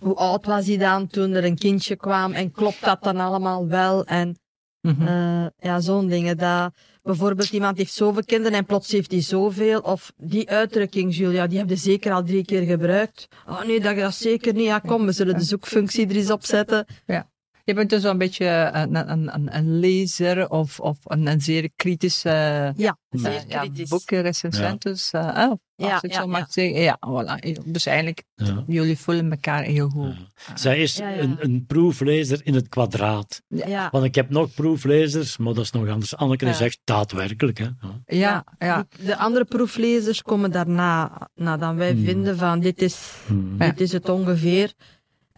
[0.00, 3.66] Hoe oud was hij dan toen er een kindje kwam en klopt dat dan allemaal
[3.68, 4.04] wel?
[4.04, 4.38] En
[4.84, 5.50] Mm -hmm.
[5.58, 6.36] ja, zo'n dingen.
[6.36, 9.80] Dat bijvoorbeeld iemand heeft zoveel kinderen en plots heeft hij zoveel.
[9.80, 13.28] Of die uitdrukking, Julia, die heb je zeker al drie keer gebruikt.
[13.46, 14.64] Oh nee, dat dat zeker niet.
[14.64, 16.86] Ja, kom, we zullen de zoekfunctie er eens op zetten.
[17.06, 17.28] Ja.
[17.64, 22.72] Je bent dus een beetje een, een, een lezer of, of een, een zeer kritische
[22.76, 23.78] ja, zeer kritisch.
[23.78, 24.82] ja, boekenrecensent.
[24.84, 24.90] Ja.
[24.90, 26.80] Dus, uh, oh, als ja, ik zo ja, mag zeggen.
[26.80, 27.62] Ja, voilà.
[27.64, 28.22] Dus eigenlijk,
[28.66, 30.14] jullie voelen elkaar heel goed.
[30.54, 33.42] Zij is Een, een proeflezer in het kwadraat.
[33.90, 36.16] Want ik heb nog proeflezers, maar dat is nog anders.
[36.16, 36.52] Anneke ja.
[36.52, 37.58] zegt daadwerkelijk.
[37.58, 37.68] Hè.
[38.06, 38.86] Ja, ja.
[39.04, 42.04] De andere proeflezers komen daarna, nadat wij hmm.
[42.04, 43.58] vinden van dit is, hmm.
[43.58, 44.72] dit is het ongeveer.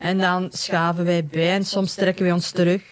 [0.00, 2.82] En dan schaven wij bij en soms trekken wij ons terug.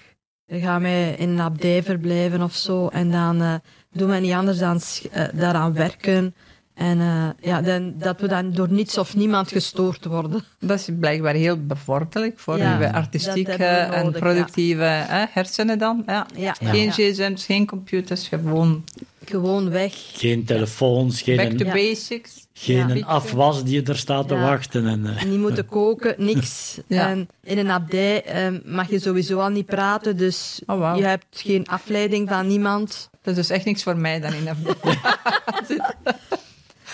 [0.47, 2.89] Dan gaan wij in een abdij verblijven of zo.
[2.89, 3.55] En dan uh,
[3.93, 4.81] doen we niet anders dan
[5.17, 6.35] uh, daaraan werken.
[6.75, 10.45] En uh, ja, dan, dat we dan door niets of niemand gestoord worden.
[10.59, 15.29] Dat is blijkbaar heel bevorderlijk voor ja, uw artistieke en productieve ja.
[15.31, 16.03] hersenen dan.
[16.07, 16.27] Ja.
[16.37, 16.53] ja.
[16.53, 18.85] Geen gsm's, geen computers, gewoon...
[19.25, 19.93] Gewoon weg.
[19.97, 21.37] Geen telefoons, geen...
[21.37, 22.44] Back to basics.
[22.57, 24.87] Geen afwas die er staat te wachten.
[24.87, 25.23] En, uh.
[25.23, 26.79] Niet moeten koken, niks.
[26.89, 30.97] En in een abdij uh, mag je sowieso al niet praten, dus oh, wow.
[30.97, 33.11] je hebt geen afleiding van niemand.
[33.23, 34.99] Dat is dus echt niks voor mij dan in een abdij.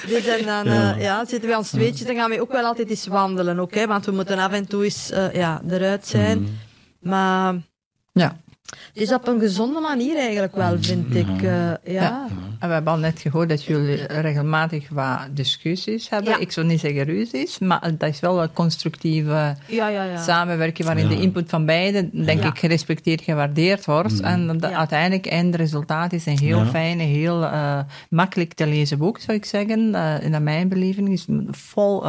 [0.08, 0.96] Dus en dan ja.
[0.96, 3.68] Uh, ja, zitten we aan ons tweetjes, dan gaan we ook wel altijd eens wandelen.
[3.70, 6.38] Hè, want we moeten af en toe eens uh, ja, eruit zijn.
[6.38, 6.48] Mm.
[7.00, 7.54] Maar
[8.12, 8.36] ja.
[8.92, 11.42] Het is op een gezonde manier eigenlijk wel, vind ik.
[11.42, 12.26] Uh, ja.
[12.60, 16.40] En we hebben al net gehoord dat jullie regelmatig wat discussies hebben.
[16.40, 19.56] Ik zou niet zeggen ruzies, maar dat is wel een constructieve
[20.16, 24.18] samenwerking waarin de input van beiden, denk ik, gerespecteerd, gewaardeerd wordt.
[24.18, 24.24] Mm.
[24.24, 27.78] En dat uiteindelijk eindresultaat is een heel fijne, heel uh,
[28.10, 29.94] makkelijk te lezen boek, zou ik zeggen.
[29.94, 32.04] Uh, in mijn beleving is vol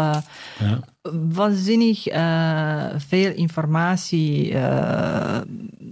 [1.34, 5.42] waanzinnig uh, veel informatie, uh,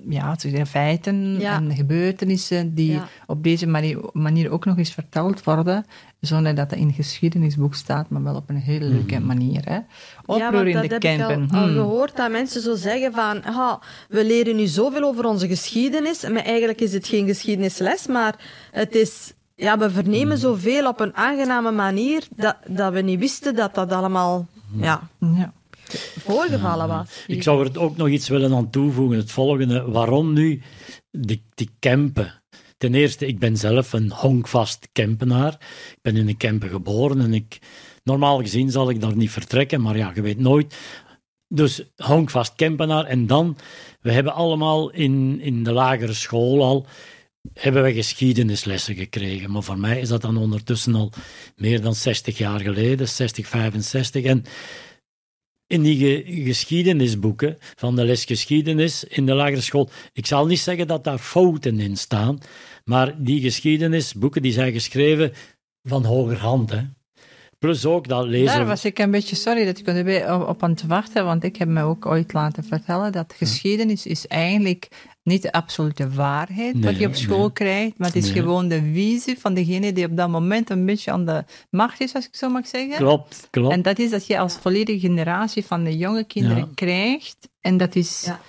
[0.10, 0.36] ja,
[0.67, 5.86] feiten en gebeurtenissen die op deze manier, manier, ook nog eens verteld worden,
[6.19, 9.26] zonder dat het in geschiedenisboek staat, maar wel op een hele leuke hmm.
[9.26, 9.62] manier.
[9.63, 9.80] Hè.
[10.26, 11.43] Oproer in de campen.
[11.43, 11.74] Ik al, al hmm.
[11.74, 16.43] gehoord dat mensen zo zeggen van, ha, we leren nu zoveel over onze geschiedenis, maar
[16.43, 18.36] eigenlijk is het geen geschiedenisles, maar
[18.72, 20.38] het is ja, we vernemen hmm.
[20.38, 25.53] zoveel op een aangename manier dat, dat we niet wisten dat dat allemaal ja, ja.
[26.19, 27.23] voorgevallen was.
[27.27, 29.17] Ik zou er ook nog iets willen aan toevoegen.
[29.17, 29.91] Het volgende.
[29.91, 30.62] Waarom nu
[31.12, 32.41] die, die campen?
[32.77, 35.53] Ten eerste, ik ben zelf een honkvast Kempenaar.
[35.91, 37.60] Ik ben in een Kempen geboren en ik...
[38.03, 40.75] Normaal gezien zal ik daar niet vertrekken, maar ja, je weet nooit.
[41.47, 43.05] Dus honkvast Kempenaar.
[43.05, 43.58] En dan,
[44.01, 46.86] we hebben allemaal in, in de lagere school al
[47.54, 49.52] hebben we geschiedenislessen gekregen.
[49.52, 51.12] Maar voor mij is dat dan ondertussen al
[51.56, 54.23] meer dan 60 jaar geleden, 60, 65.
[54.23, 54.43] En
[55.67, 60.60] in die ge geschiedenisboeken van de les geschiedenis in de lagere school, ik zal niet
[60.60, 62.39] zeggen dat daar fouten in staan,
[62.84, 65.34] maar die geschiedenisboeken die zijn geschreven
[65.84, 66.69] van hogerhand.
[66.69, 66.82] Hè.
[67.60, 68.58] Plus ook dat lezen.
[68.58, 71.56] Daar was ik een beetje sorry dat ik er op aan te wachten, want ik
[71.56, 74.88] heb me ook ooit laten vertellen dat geschiedenis is eigenlijk
[75.24, 79.39] niet de absolute waarheid wat je op school krijgt, maar het is gewoon de visie
[79.39, 82.50] van degene die op dat moment een beetje aan de macht is, als ik zo
[82.50, 82.95] mag zeggen.
[82.95, 83.74] Klopt, klopt.
[83.74, 87.50] En dat is dat je als volledige generatie van de jonge kinderen krijgt.
[87.62, 88.39] En dat is ja.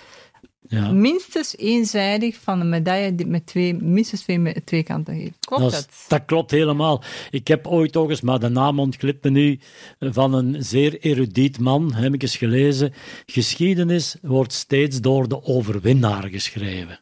[0.79, 5.37] Minstens eenzijdig van een medaille die met twee, minstens twee, twee kanten heeft.
[5.39, 5.71] Klopt dat?
[5.71, 7.03] Dat, dat klopt helemaal.
[7.29, 9.59] Ik heb ooit ook eens, maar de naam ontglipt me nu,
[9.99, 12.93] van een zeer erudiet man, heb ik eens gelezen.
[13.25, 16.99] Geschiedenis wordt steeds door de overwinnaar geschreven.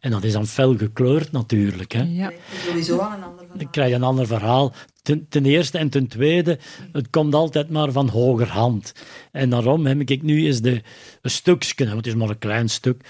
[0.00, 1.92] En dat is dan fel gekleurd natuurlijk.
[1.92, 2.02] Hè.
[2.02, 2.32] Ja,
[2.66, 3.58] sowieso een ander verhaal.
[3.58, 4.72] Dan krijg je een ander verhaal.
[5.02, 6.58] Ten, ten, eerste en ten tweede,
[6.92, 8.94] het komt altijd maar van hogerhand.
[9.32, 10.82] En daarom heb ik nu eens de,
[11.22, 13.04] een stukje, het is maar een klein stuk,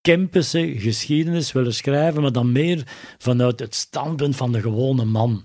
[0.00, 2.82] Kempische geschiedenis willen schrijven, maar dan meer
[3.18, 5.44] vanuit het standpunt van de gewone man.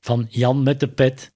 [0.00, 1.32] Van Jan met de pet,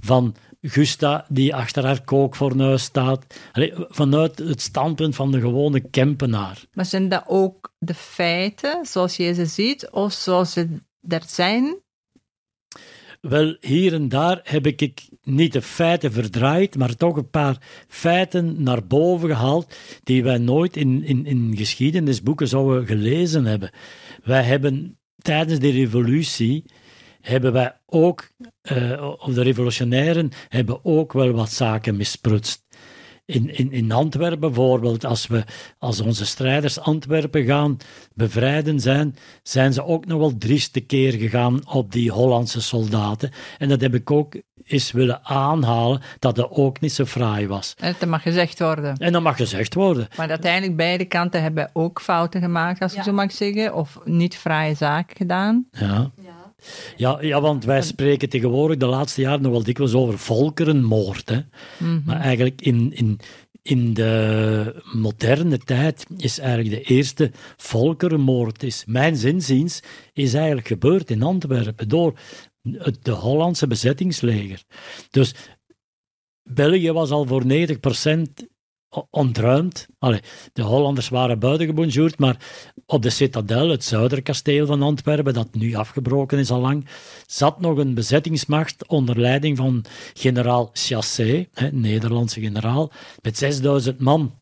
[0.00, 3.26] van Gusta die achter haar kookfornuis staat.
[3.52, 6.64] Allee, vanuit het standpunt van de gewone Kempenaar.
[6.72, 10.68] Maar zijn dat ook de feiten zoals je ze ziet, of zoals ze
[11.08, 11.78] er zijn?
[13.20, 18.62] Wel, hier en daar heb ik niet de feiten verdraaid, maar toch een paar feiten
[18.62, 23.70] naar boven gehaald die wij nooit in, in, in geschiedenisboeken zouden gelezen hebben.
[24.24, 26.64] wij hebben tijdens de revolutie
[27.20, 28.30] hebben wij ook,
[28.72, 32.68] uh, of de revolutionairen hebben ook wel wat zaken misprutst.
[33.24, 35.44] In, in, in Antwerpen bijvoorbeeld, als, we,
[35.78, 37.76] als onze strijders Antwerpen gaan
[38.14, 43.30] bevrijden zijn, zijn ze ook nog wel drieste keer gegaan op die Hollandse soldaten.
[43.58, 47.74] En dat heb ik ook eens willen aanhalen, dat dat ook niet zo fraai was.
[47.78, 48.96] En dat mag gezegd worden.
[48.96, 50.08] En dat mag gezegd worden.
[50.16, 52.98] Maar uiteindelijk beide kanten hebben ook fouten gemaakt, als ja.
[52.98, 55.66] ik zo mag zeggen, of niet fraaie zaken gedaan.
[55.70, 56.10] Ja.
[56.22, 56.39] Ja,
[56.96, 61.28] ja, want wij spreken tegenwoordig de laatste jaren nog wel dikwijls over volkerenmoord.
[61.28, 61.40] Hè.
[61.78, 62.00] Mhm.
[62.04, 63.20] Maar eigenlijk in, in,
[63.62, 69.80] in de moderne tijd is eigenlijk de eerste volkerenmoord, is, mijn zinziens,
[70.12, 72.18] is eigenlijk gebeurd in Antwerpen door
[72.72, 74.64] het de Hollandse bezettingsleger.
[75.10, 75.34] Dus
[76.42, 78.48] België was al voor 90%
[79.10, 79.88] ontruimd.
[79.98, 80.20] Allee,
[80.52, 82.36] de Hollanders waren buitengebonjourd, maar
[82.90, 86.86] op de Citadel, het zuiderkasteel van Antwerpen, dat nu afgebroken is al lang,
[87.26, 94.34] zat nog een bezettingsmacht onder leiding van generaal Chassé, een Nederlandse generaal, met 6000 man.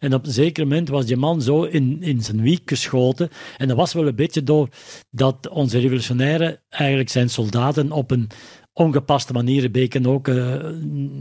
[0.00, 3.30] En op een zeker moment was die man zo in, in zijn wiek geschoten.
[3.56, 4.68] En dat was wel een beetje door
[5.10, 8.28] dat onze revolutionairen eigenlijk zijn soldaten op een
[8.72, 10.56] ongepaste manier beken ook uh,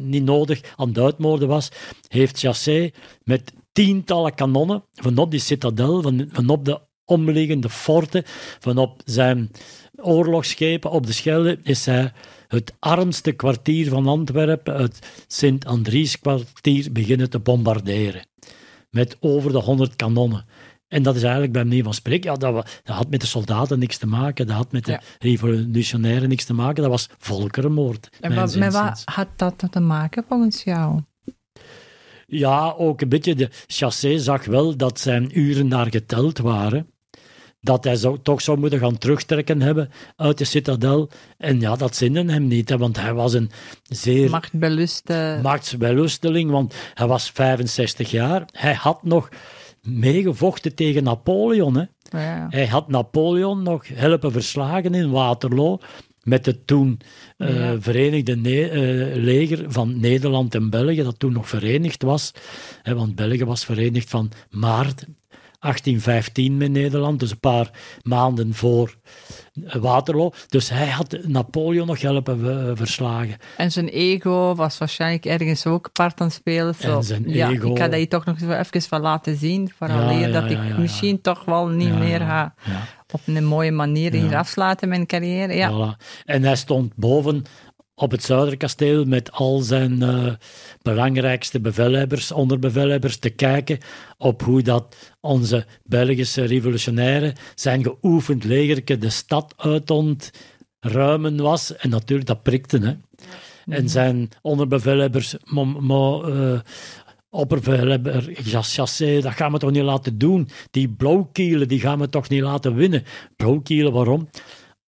[0.04, 1.70] niet nodig aan het was,
[2.08, 2.92] heeft Chassé
[3.24, 8.24] met tientallen kanonnen van op die citadel, van, van op de omliggende forten,
[8.60, 9.52] van op zijn
[9.96, 12.12] oorlogsschepen op de Schelde, is hij
[12.48, 18.28] het armste kwartier van Antwerpen, het Sint-Andries kwartier, beginnen te bombarderen.
[18.90, 20.46] Met over de honderd kanonnen.
[20.88, 22.32] En dat is eigenlijk bij manier van spreken.
[22.32, 24.48] Ja, dat, dat, had met de soldaten niks te maken.
[24.48, 25.02] Dat had met de ja.
[25.20, 26.82] revolutionairen niks te maken.
[26.82, 28.10] Dat was volkerenmoord.
[28.20, 31.02] En wat, met wat had dat te maken volgens jou?
[32.38, 33.36] Ja, ook een beetje.
[33.36, 36.88] De chassé zag wel dat zijn uren daar geteld waren.
[37.62, 41.10] Dat hij zo, toch zou moeten gaan terugtrekken hebben uit de citadel.
[41.38, 43.52] En ja, dat zinde hem niet, hè, want hij was een
[43.84, 44.30] zeer...
[44.30, 45.40] Machtbeluste...
[45.42, 48.44] Machtsbelusteling, want hij was 65 jaar.
[48.52, 49.30] Hij had nog
[49.82, 51.76] meegevochten tegen Napoleon.
[51.76, 51.86] Hè.
[52.20, 52.48] Ja.
[52.50, 55.80] Hij had Napoleon nog helpen verslagen in Waterloo
[56.24, 57.00] met het toen
[57.38, 57.82] uh, Ja.
[57.82, 62.32] verenigde ne- eh, leger van Nederland en België, dat toen nog verenigd was.
[62.82, 65.06] Hè, want België was verenigd van maart
[65.60, 67.70] 1815 met Nederland, dus een paar
[68.02, 68.96] maanden voor
[69.66, 70.32] eh, Waterloo.
[70.48, 73.38] Dus hij had Napoleon nog helpen eh, verslagen.
[73.58, 76.76] En zijn ego was waarschijnlijk ergens ook part aan het spelen.
[76.76, 76.98] Zo.
[76.98, 79.72] En zijn ja, ego- Ik ga dat je toch nog even van laten zien.
[79.78, 82.84] Vooral Ja, eer ja, dat ik misschien toch wel niet meer ga ja.
[83.14, 85.54] Op een mooie manier hier afsluiten mijn carrière.
[85.54, 85.72] Ja.
[85.72, 86.24] Voilà.
[86.26, 87.44] En hij stond boven
[87.96, 90.34] op het Zuiderkasteel met al zijn eh,
[90.82, 93.78] belangrijkste bevelhebbers, onderbevelhebbers, te kijken
[94.18, 101.76] op hoe dat onze Belgische revolutionairen zijn geoefend legerke de stad uit ontruimen was.
[101.76, 102.80] En natuurlijk, dat prikte.
[102.80, 102.94] Hè.
[103.66, 106.60] En zijn onderbevelhebbers, mo, mo, eh,
[107.34, 110.48] opperbevelhebber Chassé, dat gaan we toch niet laten doen.
[110.72, 113.04] Die blauwkielen, die gaan we toch niet laten winnen.
[113.36, 114.30] Blauwkielen, waarom?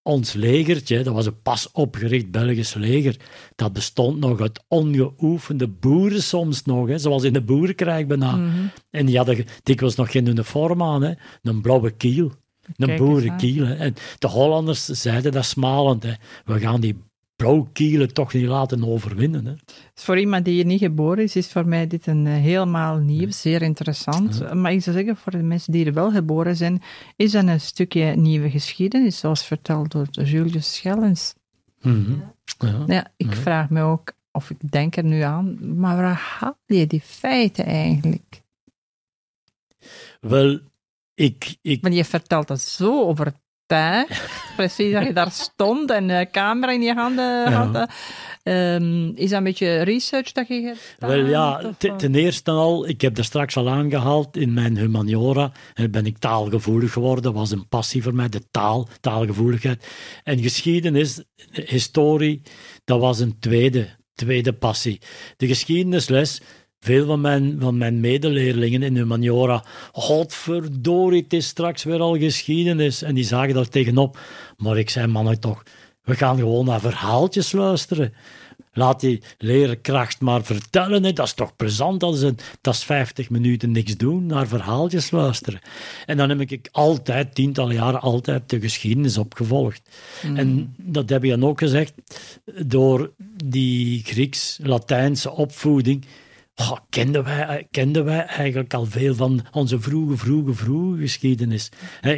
[0.01, 3.15] Ons legertje, dat was een pas opgericht Belgisch leger,
[3.55, 8.39] dat bestond nog uit ongeoefende boeren soms nog, hè, zoals in de boerenkrijg bijna.
[8.89, 12.31] En die hadden dikwijls nog geen uniform aan, hè, een blauwe kiel.
[12.75, 13.65] Een boerenkiel.
[13.65, 16.03] En de Hollanders zeiden dat smalend.
[16.03, 16.11] Hè.
[16.45, 16.97] We gaan die
[17.35, 19.45] blauwkielen toch niet laten overwinnen.
[19.45, 19.53] Hè.
[19.93, 22.97] Dus voor iemand die hier niet geboren is, is voor mij dit een eh, helemaal
[22.97, 24.53] nieuw, zeer interessant.
[24.53, 26.81] Maar ik zou zeggen, voor de mensen die er wel geboren zijn,
[27.15, 31.35] is dat een stukje nieuwe geschiedenis, zoals verteld door Julius Schellens.
[31.81, 32.13] Mhm.
[32.57, 32.83] Ja.
[32.87, 36.87] Ja, ik vraag me ook, of ik denk er nu aan, maar waar haal je
[36.87, 38.43] die feiten eigenlijk?
[40.19, 40.59] Wel,
[41.13, 43.01] ik, ik, Want je vertelt dat zo
[43.67, 47.89] overtuigd, precies dat je daar stond en een camera in je handen had.
[48.43, 51.99] Ehm, is dat een beetje research dat je gedaan Wel ja, hebt, wat?
[51.99, 56.17] ten eerste al, ik heb er straks al aangehaald in mijn humaniora, en ben ik
[56.17, 59.87] taalgevoelig geworden, dat was een passie voor mij, de taal, taalgevoeligheid.
[60.23, 62.41] En geschiedenis, historie,
[62.83, 65.01] dat was een tweede, tweede passie.
[65.37, 66.41] De geschiedenisles,
[66.85, 73.01] veel van mijn, van mijn medeleerlingen in humaniora, godverdorie, het is straks weer al geschiedenis.
[73.01, 74.19] En die zagen daar tegenop.
[74.57, 75.63] Maar ik zei, mannen toch,
[76.03, 78.13] we gaan gewoon naar verhaaltjes luisteren.
[78.73, 81.03] Laat die leerkracht maar vertellen.
[81.03, 81.13] Hè.
[81.13, 81.99] Dat is toch plezant.
[81.99, 85.59] Dat is, een, dat is 50 minuten niks doen, naar verhaaltjes luisteren.
[86.05, 89.89] En dan heb ik altijd, tientallen jaren, altijd de geschiedenis opgevolgd.
[90.35, 91.93] En dat heb je dan ook gezegd.
[92.65, 93.11] Door
[93.43, 96.05] die Grieks-Latijnse opvoeding
[96.55, 101.69] oh, kenden, wij, kenden wij eigenlijk al veel van onze vroege, vroege, vroege geschiedenis.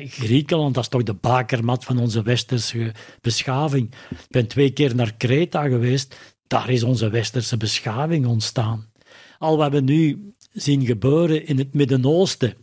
[0.07, 3.93] Griekenland, dat is toch de bakermat van onze westerse beschaving.
[4.09, 8.91] Ik ben twee keer naar Kreta geweest, daar is onze westerse beschaving ontstaan.
[9.37, 12.53] Al wat we nu zien gebeuren in het Midden-Oosten,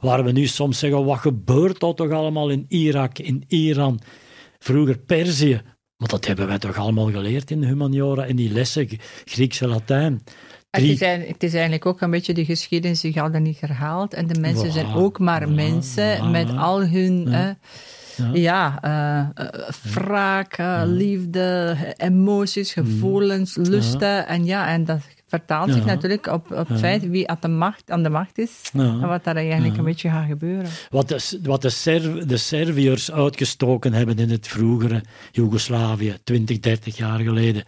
[0.00, 4.00] waar we nu soms zeggen, wat gebeurt dat toch allemaal in Irak, in Iran,
[4.58, 5.62] vroeger Perzië,
[5.96, 8.88] maar dat hebben wij toch allemaal geleerd in de humaniora, in die lessen,
[9.24, 10.22] Griekse Latijn.
[10.74, 14.14] Het is, het is, eigenlijk ook een beetje de geschiedenis die hadden niet herhaald.
[14.14, 17.30] En de mensen zijn ook maar mensen met al hun...
[17.30, 17.56] Ja.
[18.32, 19.46] Ja, uh,
[19.94, 24.26] wraak, liefde, emoties, gevoelens, lusten.
[24.26, 25.00] En ja, en dat
[25.38, 28.70] vertaalt zich natuurlijk op, op het feit wie aan de macht, aan de macht is
[28.72, 30.70] en wat daar eigenlijk een beetje gaat gebeuren.
[30.90, 36.96] Wat, de, wat de, Serv, de Serviërs uitgestoken hebben in het vroegere Joegoslavië, 20, 30
[36.96, 37.64] jaar geleden.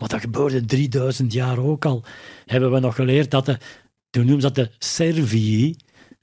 [0.00, 2.04] Maar dat gebeurde 3000 jaar ook al.
[2.46, 3.58] Hebben we nog geleerd dat de,
[4.10, 5.76] toen noemen ze dat de Servië,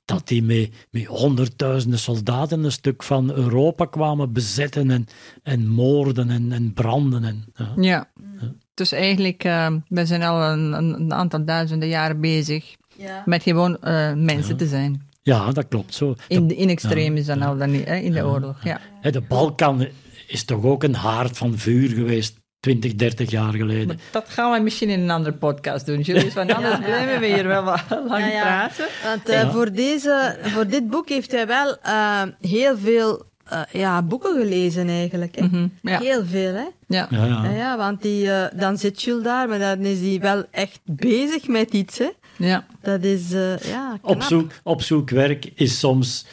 [0.05, 5.05] dat die met, met honderdduizenden soldaten een stuk van Europa kwamen bezetten en,
[5.43, 7.23] en moorden en, en branden.
[7.23, 7.73] En, ja.
[7.81, 8.09] ja.
[8.73, 13.23] Dus eigenlijk, uh, we zijn al een, een, aantal duizenden jaren bezig ja.
[13.25, 15.07] met gewoon uh, mensen te zijn.
[15.21, 15.95] Ja, dat klopt.
[15.95, 16.15] Zo.
[16.27, 18.63] In, de, in extreem is dan al dan niet, hè, in de oorlog.
[18.63, 18.81] Ja.
[19.11, 19.87] De Balkan
[20.27, 23.87] is toch ook een haard van vuur geweest 20, 30 jaar geleden.
[23.87, 27.25] Maar dat gaan we misschien in een andere podcast doen, Julius, want anders blijven we
[27.25, 28.85] hier wel wat lang praten.
[29.03, 34.01] Want uh, voor, deze, voor dit boek heeft hij wel uh, heel veel uh, ja,
[34.01, 35.35] boeken gelezen eigenlijk.
[35.35, 35.43] Hè.
[35.43, 36.65] Mm -hmm, Heel veel, hè?
[36.87, 37.07] Ja.
[37.09, 37.49] Ja, ja.
[37.49, 41.73] ja want die, dan zit Jules daar, maar dan is hij wel echt bezig met
[41.73, 42.09] iets, hè?
[42.37, 42.65] Ja.
[42.81, 46.25] Dat is, ja, Op, zoek, op zoekwerk is soms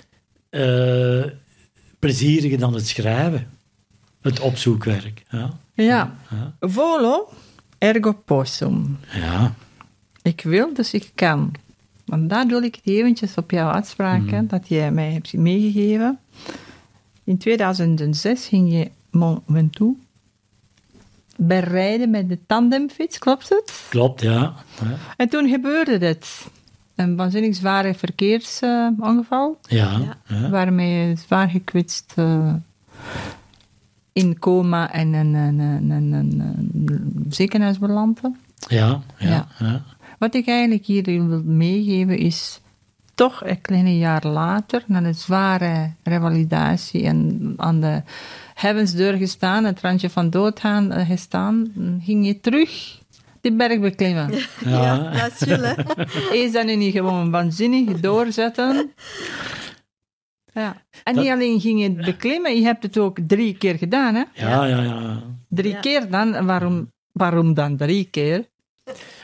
[1.98, 3.52] plezieriger dan het schrijven.
[4.20, 5.50] Het opzoekwerk, ja.
[5.74, 6.16] Ja.
[6.60, 7.32] Volo,
[7.78, 8.98] ergo possum.
[9.12, 9.54] Ja.
[10.22, 11.52] Ik wil, dus ik kan.
[12.04, 14.46] Want daar wil ik het eventjes op jouw uitspraken, mm.
[14.46, 16.18] dat jij mij hebt meegegeven.
[17.24, 19.98] In 2006 ging je Mont Ventoux
[21.36, 23.86] bereiden met de tandemfiets, klopt het?
[23.88, 24.54] Klopt, ja.
[24.80, 24.96] ja.
[25.16, 26.46] En toen gebeurde dit.
[26.94, 29.58] Een waanzinnig zware verkeersongeval.
[29.68, 30.50] Uh, ja, ja.
[30.50, 32.54] Waarmee je zwaar gekwetst uh,
[34.14, 38.36] in coma en een, een, een, een, een ziekenhuis belanden.
[38.68, 39.82] Ja, ja, ja,
[40.18, 42.60] Wat ik eigenlijk hier wil meegeven is
[43.14, 48.02] toch een kleine jaar later, na een zware revalidatie en aan de
[48.54, 51.72] heavensdeur gestaan, het randje van doodgaan eh, gestaan,
[52.02, 53.02] ging je terug
[53.40, 54.30] die berg beklimmen.
[54.64, 55.74] Ja, ja dat is chill,
[56.44, 58.92] Is dat nu niet gewoon waanzinnig doorzetten?
[60.54, 60.82] Ja.
[61.02, 64.24] En niet alleen ging je beklimmen, je hebt het ook drie keer gedaan, hè?
[64.34, 65.22] Ja, ja, ja.
[65.48, 66.46] Drie keer dan?
[66.46, 68.48] Waarom, waarom dan drie keer?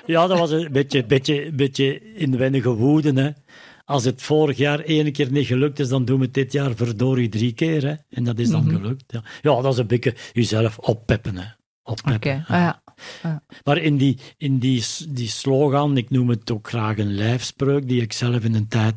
[0.07, 3.31] Ja, dat was een beetje, beetje, beetje inwendige woede, hè.
[3.85, 6.75] Als het vorig jaar één keer niet gelukt is, dan doen we het dit jaar
[6.75, 7.95] verdorie drie keer, hè.
[8.09, 8.75] En dat is dan mhm.
[8.75, 9.23] gelukt, ja.
[9.43, 11.47] Ja, dat is een beetje jezelf oppeppen, hè.
[11.83, 12.15] Oppeppen.
[12.15, 12.83] Oké, ah, ja.
[13.23, 13.43] Ja.
[13.65, 18.03] Maar in, die, in die, die slogan, ik noem het ook graag een lijfspreuk, die
[18.03, 18.95] ik zelf in een tijd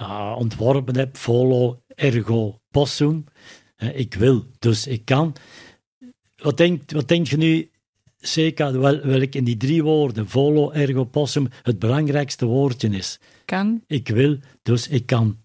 [0.00, 3.24] uh, ontworpen heb, volo ergo possum.
[3.76, 5.36] Uh, ik wil, dus ik kan.
[6.36, 7.70] Wat denk, wat denk je nu,
[8.16, 13.18] zeker wel, welk in die drie woorden, volo ergo possum, het belangrijkste woordje is?
[13.44, 13.82] Kan.
[13.86, 15.38] Ik wil, dus ik kan.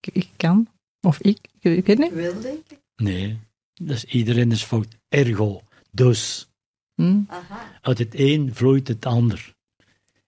[0.00, 0.68] Ik, ik kan.
[1.00, 2.12] Of ik, ik weet niet.
[2.12, 2.78] Wil, denk ik.
[2.96, 3.38] Nee,
[3.74, 4.88] dus iedereen is fout.
[5.08, 6.48] Ergo, dus.
[6.94, 7.20] Hm?
[7.26, 7.78] Aha.
[7.82, 9.54] Uit het een vloeit het ander.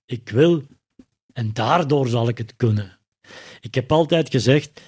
[0.04, 0.62] Ik wil,
[1.32, 2.98] en daardoor zal ik het kunnen.
[3.62, 4.80] Ik heb altijd gezegd,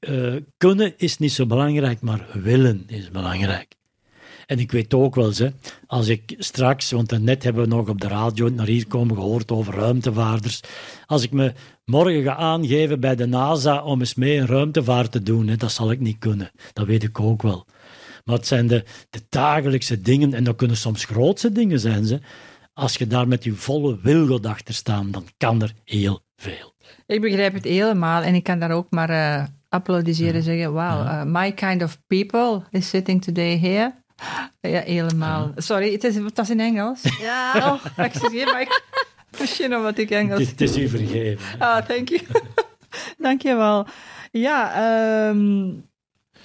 [0.00, 3.76] uh, kunnen is niet zo belangrijk, maar willen is belangrijk.
[4.46, 5.48] En ik weet ook wel, hè,
[5.86, 9.50] als ik straks, want net hebben we nog op de radio naar hier komen gehoord
[9.50, 10.60] over ruimtevaarders.
[11.06, 11.52] Als ik me
[11.84, 15.90] morgen ga aangeven bij de NASA om eens mee een ruimtevaart te doen, dat zal
[15.90, 16.50] ik niet kunnen.
[16.72, 17.66] Dat weet ik ook wel.
[18.24, 22.04] Maar het zijn de, de dagelijkse dingen, en dat kunnen soms grootse dingen zijn.
[22.04, 22.20] Ze.
[22.72, 26.76] Als je daar met je volle wil achter staan, dan kan er heel veel.
[27.08, 31.06] Ik begrijp het helemaal en ik kan daar ook maar uh, applaudisseren en zeggen: Wow,
[31.06, 33.94] uh, my kind of people is sitting today here.
[34.60, 35.52] Ja, helemaal.
[35.56, 37.02] Sorry, het, is, het was in Engels.
[37.20, 37.52] Ja.
[37.72, 38.82] Oh, excuseer, maar ik,
[39.38, 40.40] misschien omdat ik Engels...
[40.40, 41.38] Het, het is u vergeven.
[41.66, 42.22] Ah, thank you.
[43.26, 43.86] Dank je wel.
[44.30, 45.84] Ja, um,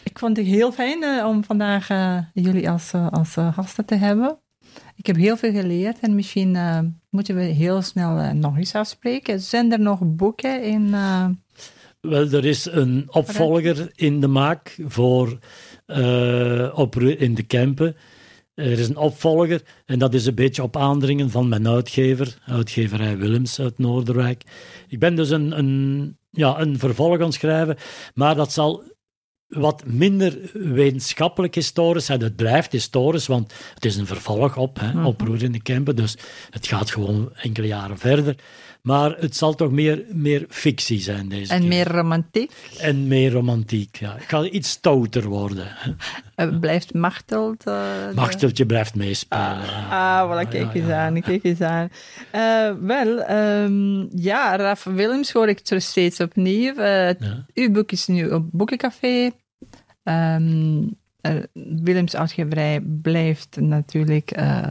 [0.04, 3.96] ik vond het heel fijn uh, om vandaag uh, jullie als, uh, als gasten te
[3.96, 4.43] hebben.
[4.96, 6.58] Ik heb heel veel geleerd en misschien
[7.10, 9.42] moeten we heel snel nog eens afspreken.
[9.42, 10.90] Zijn er nog boeken in...
[12.02, 15.40] Wel, er is een opvolger in de maak voor
[16.74, 17.96] op, in de Kempen.
[18.54, 23.18] Er is een opvolger en dat is een beetje op aandringen van mijn uitgever, uitgeverij
[23.18, 24.44] Willems uit Noorderwijk.
[24.88, 27.78] Ik ben dus een, een, ja, een vervolg aan schrijven,
[28.14, 28.84] maar dat zal
[29.54, 32.08] wat minder wetenschappelijk historisch.
[32.08, 35.06] Het blijft historisch, want het is een vervolg op, hè, Mhm.
[35.06, 36.18] oproer in de Kempen, dus
[36.50, 38.36] het gaat gewoon enkele jaren verder.
[38.82, 41.68] Maar het zal toch meer, meer fictie zijn deze En keer.
[41.70, 42.52] meer romantiek.
[42.80, 44.16] En meer romantiek, ja.
[44.16, 45.66] Ik ga iets stouter worden.
[45.68, 45.92] hè.
[46.36, 47.64] Eh, blijft Machteld...
[47.66, 47.74] eh,
[48.10, 49.44] de- Machteltje blijft meespelen.
[49.62, 50.22] ja.
[50.22, 51.06] Ah, voilà, kijk ja, eens ja.
[51.06, 51.90] aan, kijk eens aan.
[52.32, 56.74] Eh, wel, ehm, ja, Raf Willems hoor ik terug steeds opnieuw.
[57.54, 59.30] Uw boek is nu op Boekencafé.
[60.04, 61.36] Eh,
[61.84, 64.70] Willems uitgeverij blijft natuurlijk eh,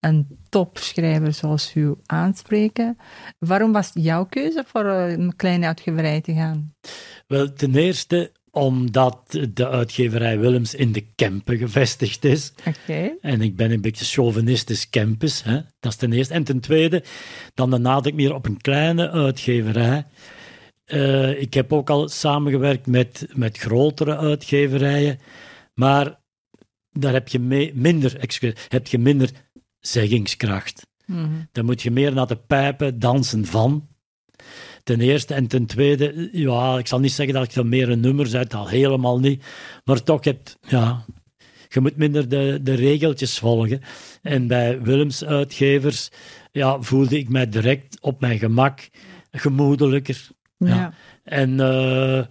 [0.00, 2.96] een topschrijver zoals u aanspreken.
[3.38, 6.74] Waarom was het jouw keuze voor eh, een kleine uitgeverij te gaan?
[7.26, 12.52] Wel, ten eerste omdat de uitgeverij Willems in de Kempen gevestigd is.
[12.66, 13.10] Oké.
[13.20, 15.42] En ik ben een beetje chauvinistisch campus.
[15.42, 15.60] Hè?
[15.80, 16.34] Dat is ten eerste.
[16.34, 17.04] En ten tweede,
[17.54, 20.04] dan de nadruk meer op een kleine uitgeverij.
[20.90, 25.18] Eh, ik heb ook al samengewerkt met, met grotere uitgeverijen.
[25.74, 26.20] Maar
[26.90, 29.30] daar heb je mee- minder, excuus, heb je minder
[29.78, 30.86] zeggingskracht.
[31.06, 31.28] Mhm.
[31.52, 33.88] Dan moet je meer naar de pijpen dansen van.
[34.82, 35.34] Ten eerste.
[35.34, 38.68] En ten tweede, ja, ik zal niet zeggen dat ik er meer een nummers uithaal,
[38.68, 39.44] helemaal niet.
[39.84, 41.04] Maar toch, heb, ja,
[41.68, 43.80] je moet minder de, de regeltjes volgen.
[44.22, 46.10] En bij Willems uitgevers
[46.52, 48.88] ja, voelde ik mij direct op mijn gemak,
[49.30, 50.28] gemoedelijker.
[50.68, 50.92] Ja.
[51.24, 52.24] En eh,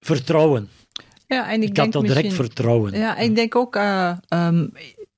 [0.00, 0.68] vertrouwen.
[1.26, 2.92] ja, en ik, Ik, denk had al direct misschien- vertrouwen.
[2.98, 4.66] Ja, ik denk ook, eh, ehm,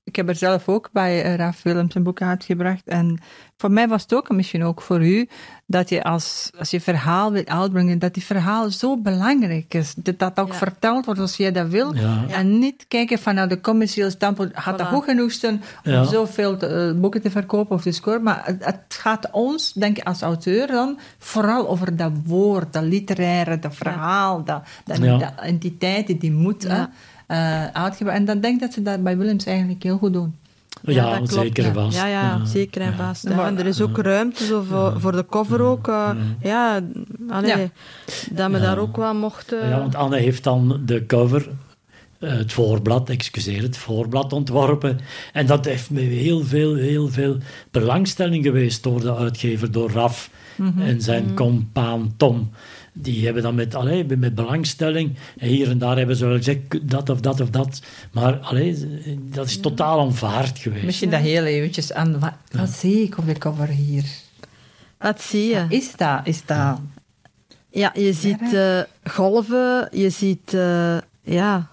[0.05, 2.87] ik heb er zelf ook bij eh, Raf Willems een boek uitgebracht.
[2.87, 3.19] En
[3.57, 5.29] voor mij was het ook, en misschien ook voor u,
[5.65, 9.93] dat je als, als je verhaal wil uitbrengen, dat die verhaal zo belangrijk is.
[9.95, 10.53] Dat dat ook Ja.
[10.53, 11.95] verteld wordt als jij dat wil.
[11.95, 12.23] Ja.
[12.29, 16.03] En niet kijken vanuit de commerciële standpunt, gaat dat goed genoeg zijn om Ja.
[16.03, 18.23] zoveel te- eh, boeken te verkopen of te scoren.
[18.23, 22.83] Maar het, het gaat ons, denk ik, als auteur dan, vooral over dat woord, dat
[22.83, 25.17] literaire, dat verhaal, dat, dat, Ja.
[25.17, 26.89] dat entiteit die die moet Ja.
[27.27, 28.17] Eh, uitgebracht.
[28.17, 30.35] En dan denk ik dat ze dat bij Willems eigenlijk heel goed doen.
[30.81, 31.73] Ja, dat klopt, zeker ja.
[31.73, 31.97] vast.
[31.97, 32.95] Ja, ja, zeker en ja.
[32.97, 33.23] vast.
[33.23, 33.45] Maar- Ja.
[33.45, 35.87] En er is ook ruimte zo voor, voor de cover ook.
[35.87, 36.09] eh,
[36.41, 36.81] ja,
[37.29, 37.67] allee, Ja.
[38.31, 39.67] dat we daar ook wat mochten...
[39.69, 41.49] Ja, want Anne heeft dan de cover,
[42.19, 44.99] eh, het voorblad, excuseer, het voorblad ontworpen.
[45.33, 47.37] En dat heeft me heel veel, heel veel
[47.71, 50.29] belangstelling geweest door de uitgever, door Raf
[50.79, 52.49] en zijn compaan Tom.
[52.97, 56.89] Die hebben dan met, allee, met belangstelling, en hier en daar hebben ze wel gezegd,
[56.89, 57.81] dat of dat of dat.
[58.11, 58.87] Maar allee,
[59.19, 60.85] dat is totaal aanvaard geweest.
[60.85, 62.19] Misschien dat heel eventjes aan.
[62.19, 64.05] Wat, wat zie ik op de cover hier?
[64.97, 65.65] Wat zie je?
[65.69, 66.21] Is dat?
[66.23, 66.79] Is dat?
[67.69, 71.67] Ja, je ziet eh, golven, je ziet eh, ja,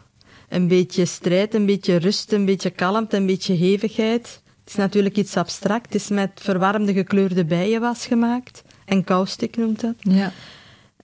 [0.48, 4.40] een beetje strijd, een beetje rust, een beetje kalmte, een beetje hevigheid.
[4.60, 5.84] Het is natuurlijk iets abstract.
[5.84, 8.62] Het is met verwarmde gekleurde bijenwas gemaakt.
[8.84, 9.94] En caustic noemt dat.
[9.98, 10.32] Ja.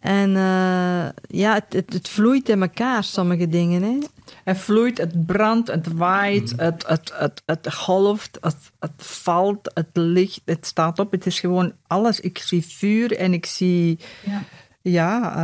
[0.01, 1.09] En eh,
[1.41, 3.83] ja, het, het, het vloeit in elkaar, sommige dingen.
[3.83, 3.99] Hè.
[4.45, 9.89] Het vloeit, het brandt, het waait, het, het, het, het golft, het, het valt, het
[9.93, 11.11] ligt, het staat op.
[11.11, 12.21] Het is gewoon alles.
[12.21, 14.43] Ik zie vuur en ik zie, Ja.
[14.83, 15.35] ja,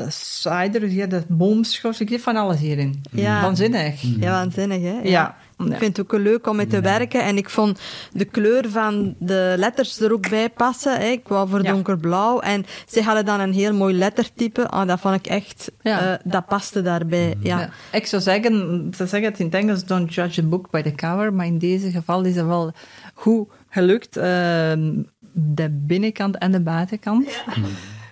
[0.00, 2.00] eh cider, ja, de boomschors.
[2.00, 3.02] Ik zie van alles hierin.
[3.10, 3.42] Ja.
[3.42, 4.02] Waanzinnig.
[4.02, 5.00] Ja, waanzinnig, hè?
[5.02, 5.36] Ja.
[5.70, 7.22] Ik vind het ook leuk om mee te werken.
[7.24, 7.80] En ik vond
[8.12, 10.98] de kleur van de letters er ook bij passen.
[11.00, 11.06] Hè.
[11.06, 11.72] Ik wou voor Ja.
[11.72, 12.40] donkerblauw.
[12.40, 14.60] En ze hadden dan een heel mooi lettertype.
[14.70, 15.70] Oh, dat vond ik echt...
[15.82, 16.00] Ja.
[16.12, 17.58] eh, dat paste daarbij, ja.
[17.60, 17.68] Ja.
[17.92, 18.52] Ik zou zeggen,
[18.96, 21.58] ze zeggen het in het Engels, don't judge a book by the cover, maar in
[21.58, 22.72] deze geval is het wel
[23.14, 24.16] goed gelukt.
[24.16, 24.92] ehm,
[25.34, 27.42] de binnenkant en de buitenkant.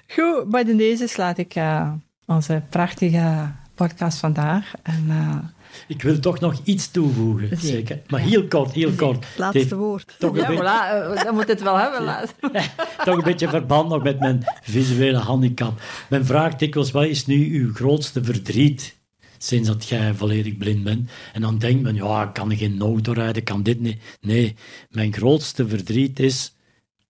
[0.09, 1.93] Goed, bij deze slaat ik eh,
[2.27, 4.73] onze prachtige podcast vandaag.
[4.83, 5.37] En, eh,
[5.89, 7.67] Ik wil toch nog iets toevoegen, Zeker.
[7.67, 8.01] zeker.
[8.09, 9.27] Maar heel kort, heel kort.
[9.37, 10.15] Laatste woord.
[10.19, 12.03] toch ja, beetje- voilà, eh, dan moet het wel hebben.
[12.03, 12.35] laat.
[13.05, 15.81] toch een beetje verband nog met mijn visuele handicap.
[16.09, 18.99] Men vraagt dikwijls, wat is nu uw grootste verdriet
[19.39, 21.11] sinds dat jij volledig blind bent?
[21.33, 24.01] En dan denkt men, ja, ik kan geen auto rijden, ik kan dit niet.
[24.21, 24.55] Nee,
[24.91, 26.55] mijn grootste verdriet is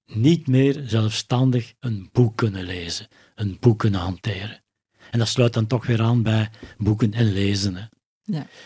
[0.06, 4.62] niet meer zelfstandig een boek kunnen lezen, een boek kunnen hanteren.
[5.10, 7.74] En dat sluit dan toch weer aan bij boeken en lezen.
[7.76, 7.82] Hè.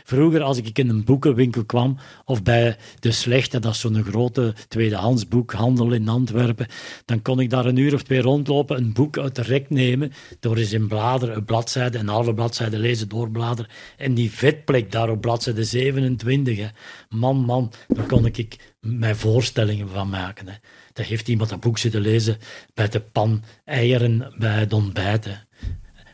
[0.05, 4.55] Vroeger, als ik in een boekenwinkel kwam, of bij De Slechte, dat is zo'n grote
[4.69, 6.67] tweedehands boekhandel in Antwerpen,
[7.05, 10.13] dan kon ik daar een uur of twee rondlopen, een boek uit de rek nemen,
[10.41, 15.11] door eens in bladeren, een bladzijde, een halve bladzijde lezen, doorbladeren, en die vetplek daar
[15.11, 16.69] op bladzijde 27, hè.
[17.09, 20.49] man, man, daar kon ik mij voorstellingen van maken.
[20.49, 20.55] Hè.
[20.93, 22.39] Daar heeft iemand dat boek zitten lezen
[22.75, 25.47] bij de pan eieren bij het ontbijt.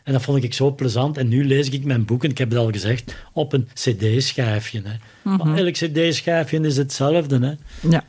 [0.03, 1.17] En dat vond ik zo plezant.
[1.17, 4.81] En nu lees ik mijn boeken, ik heb het al gezegd, op een cd-schijfje.
[4.83, 4.95] hè.
[5.37, 7.39] Maar elk cd-schijfje is hetzelfde.
[7.39, 7.53] Hè.
[7.89, 8.03] Ja.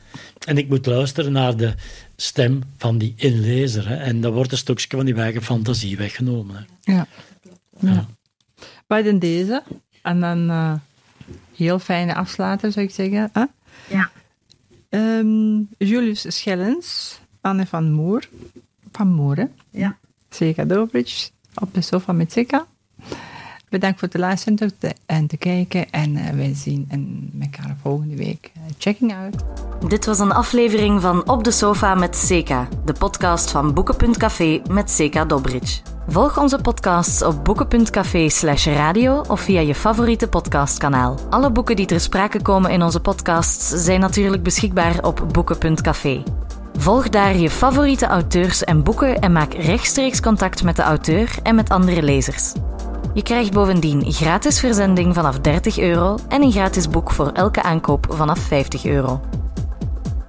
[0.47, 1.74] En ik moet luisteren naar de
[2.16, 3.88] stem van die inlezer.
[3.88, 3.97] Hè.
[3.97, 6.57] En dan wordt een stukje van die eigen fantasie weggenomen.
[6.57, 6.93] Hè.
[6.93, 7.07] Ja.
[7.80, 8.07] ja.
[8.86, 9.62] Bij dan deze.
[10.03, 10.74] En dan eh,
[11.57, 13.30] heel fijne afsluiter, zou ik zeggen.
[13.88, 14.11] Ja.
[14.88, 18.28] Ehm, Julius Schellens, Anne van Moer.
[18.93, 19.45] Van Moer, hè?
[19.70, 19.99] Ja.
[20.30, 22.66] Seka Dobridge, op de sofa met Seka.
[23.72, 24.70] Bedankt voor het luisteren
[25.07, 25.90] en te kijken.
[25.90, 28.50] En eh, wij zien en elkaar volgende week.
[28.55, 29.44] Eh, checking out.
[29.90, 34.90] Dit was een aflevering van Op de Sofa met Seka, de podcast van Boeken.café met
[34.90, 35.80] Seka Dobridge.
[36.07, 41.18] Volg onze podcasts op boeken.café slash radio of via je favoriete podcastkanaal.
[41.30, 46.22] Alle boeken die ter sprake komen in onze podcasts zijn natuurlijk beschikbaar op boeken.café.
[46.79, 51.55] Volg daar je favoriete auteurs en boeken en maak rechtstreeks contact met de auteur en
[51.55, 52.53] met andere lezers.
[53.14, 58.07] Je krijgt bovendien gratis verzending vanaf 30 euro en een gratis boek voor elke aankoop
[58.09, 59.20] vanaf 50 euro.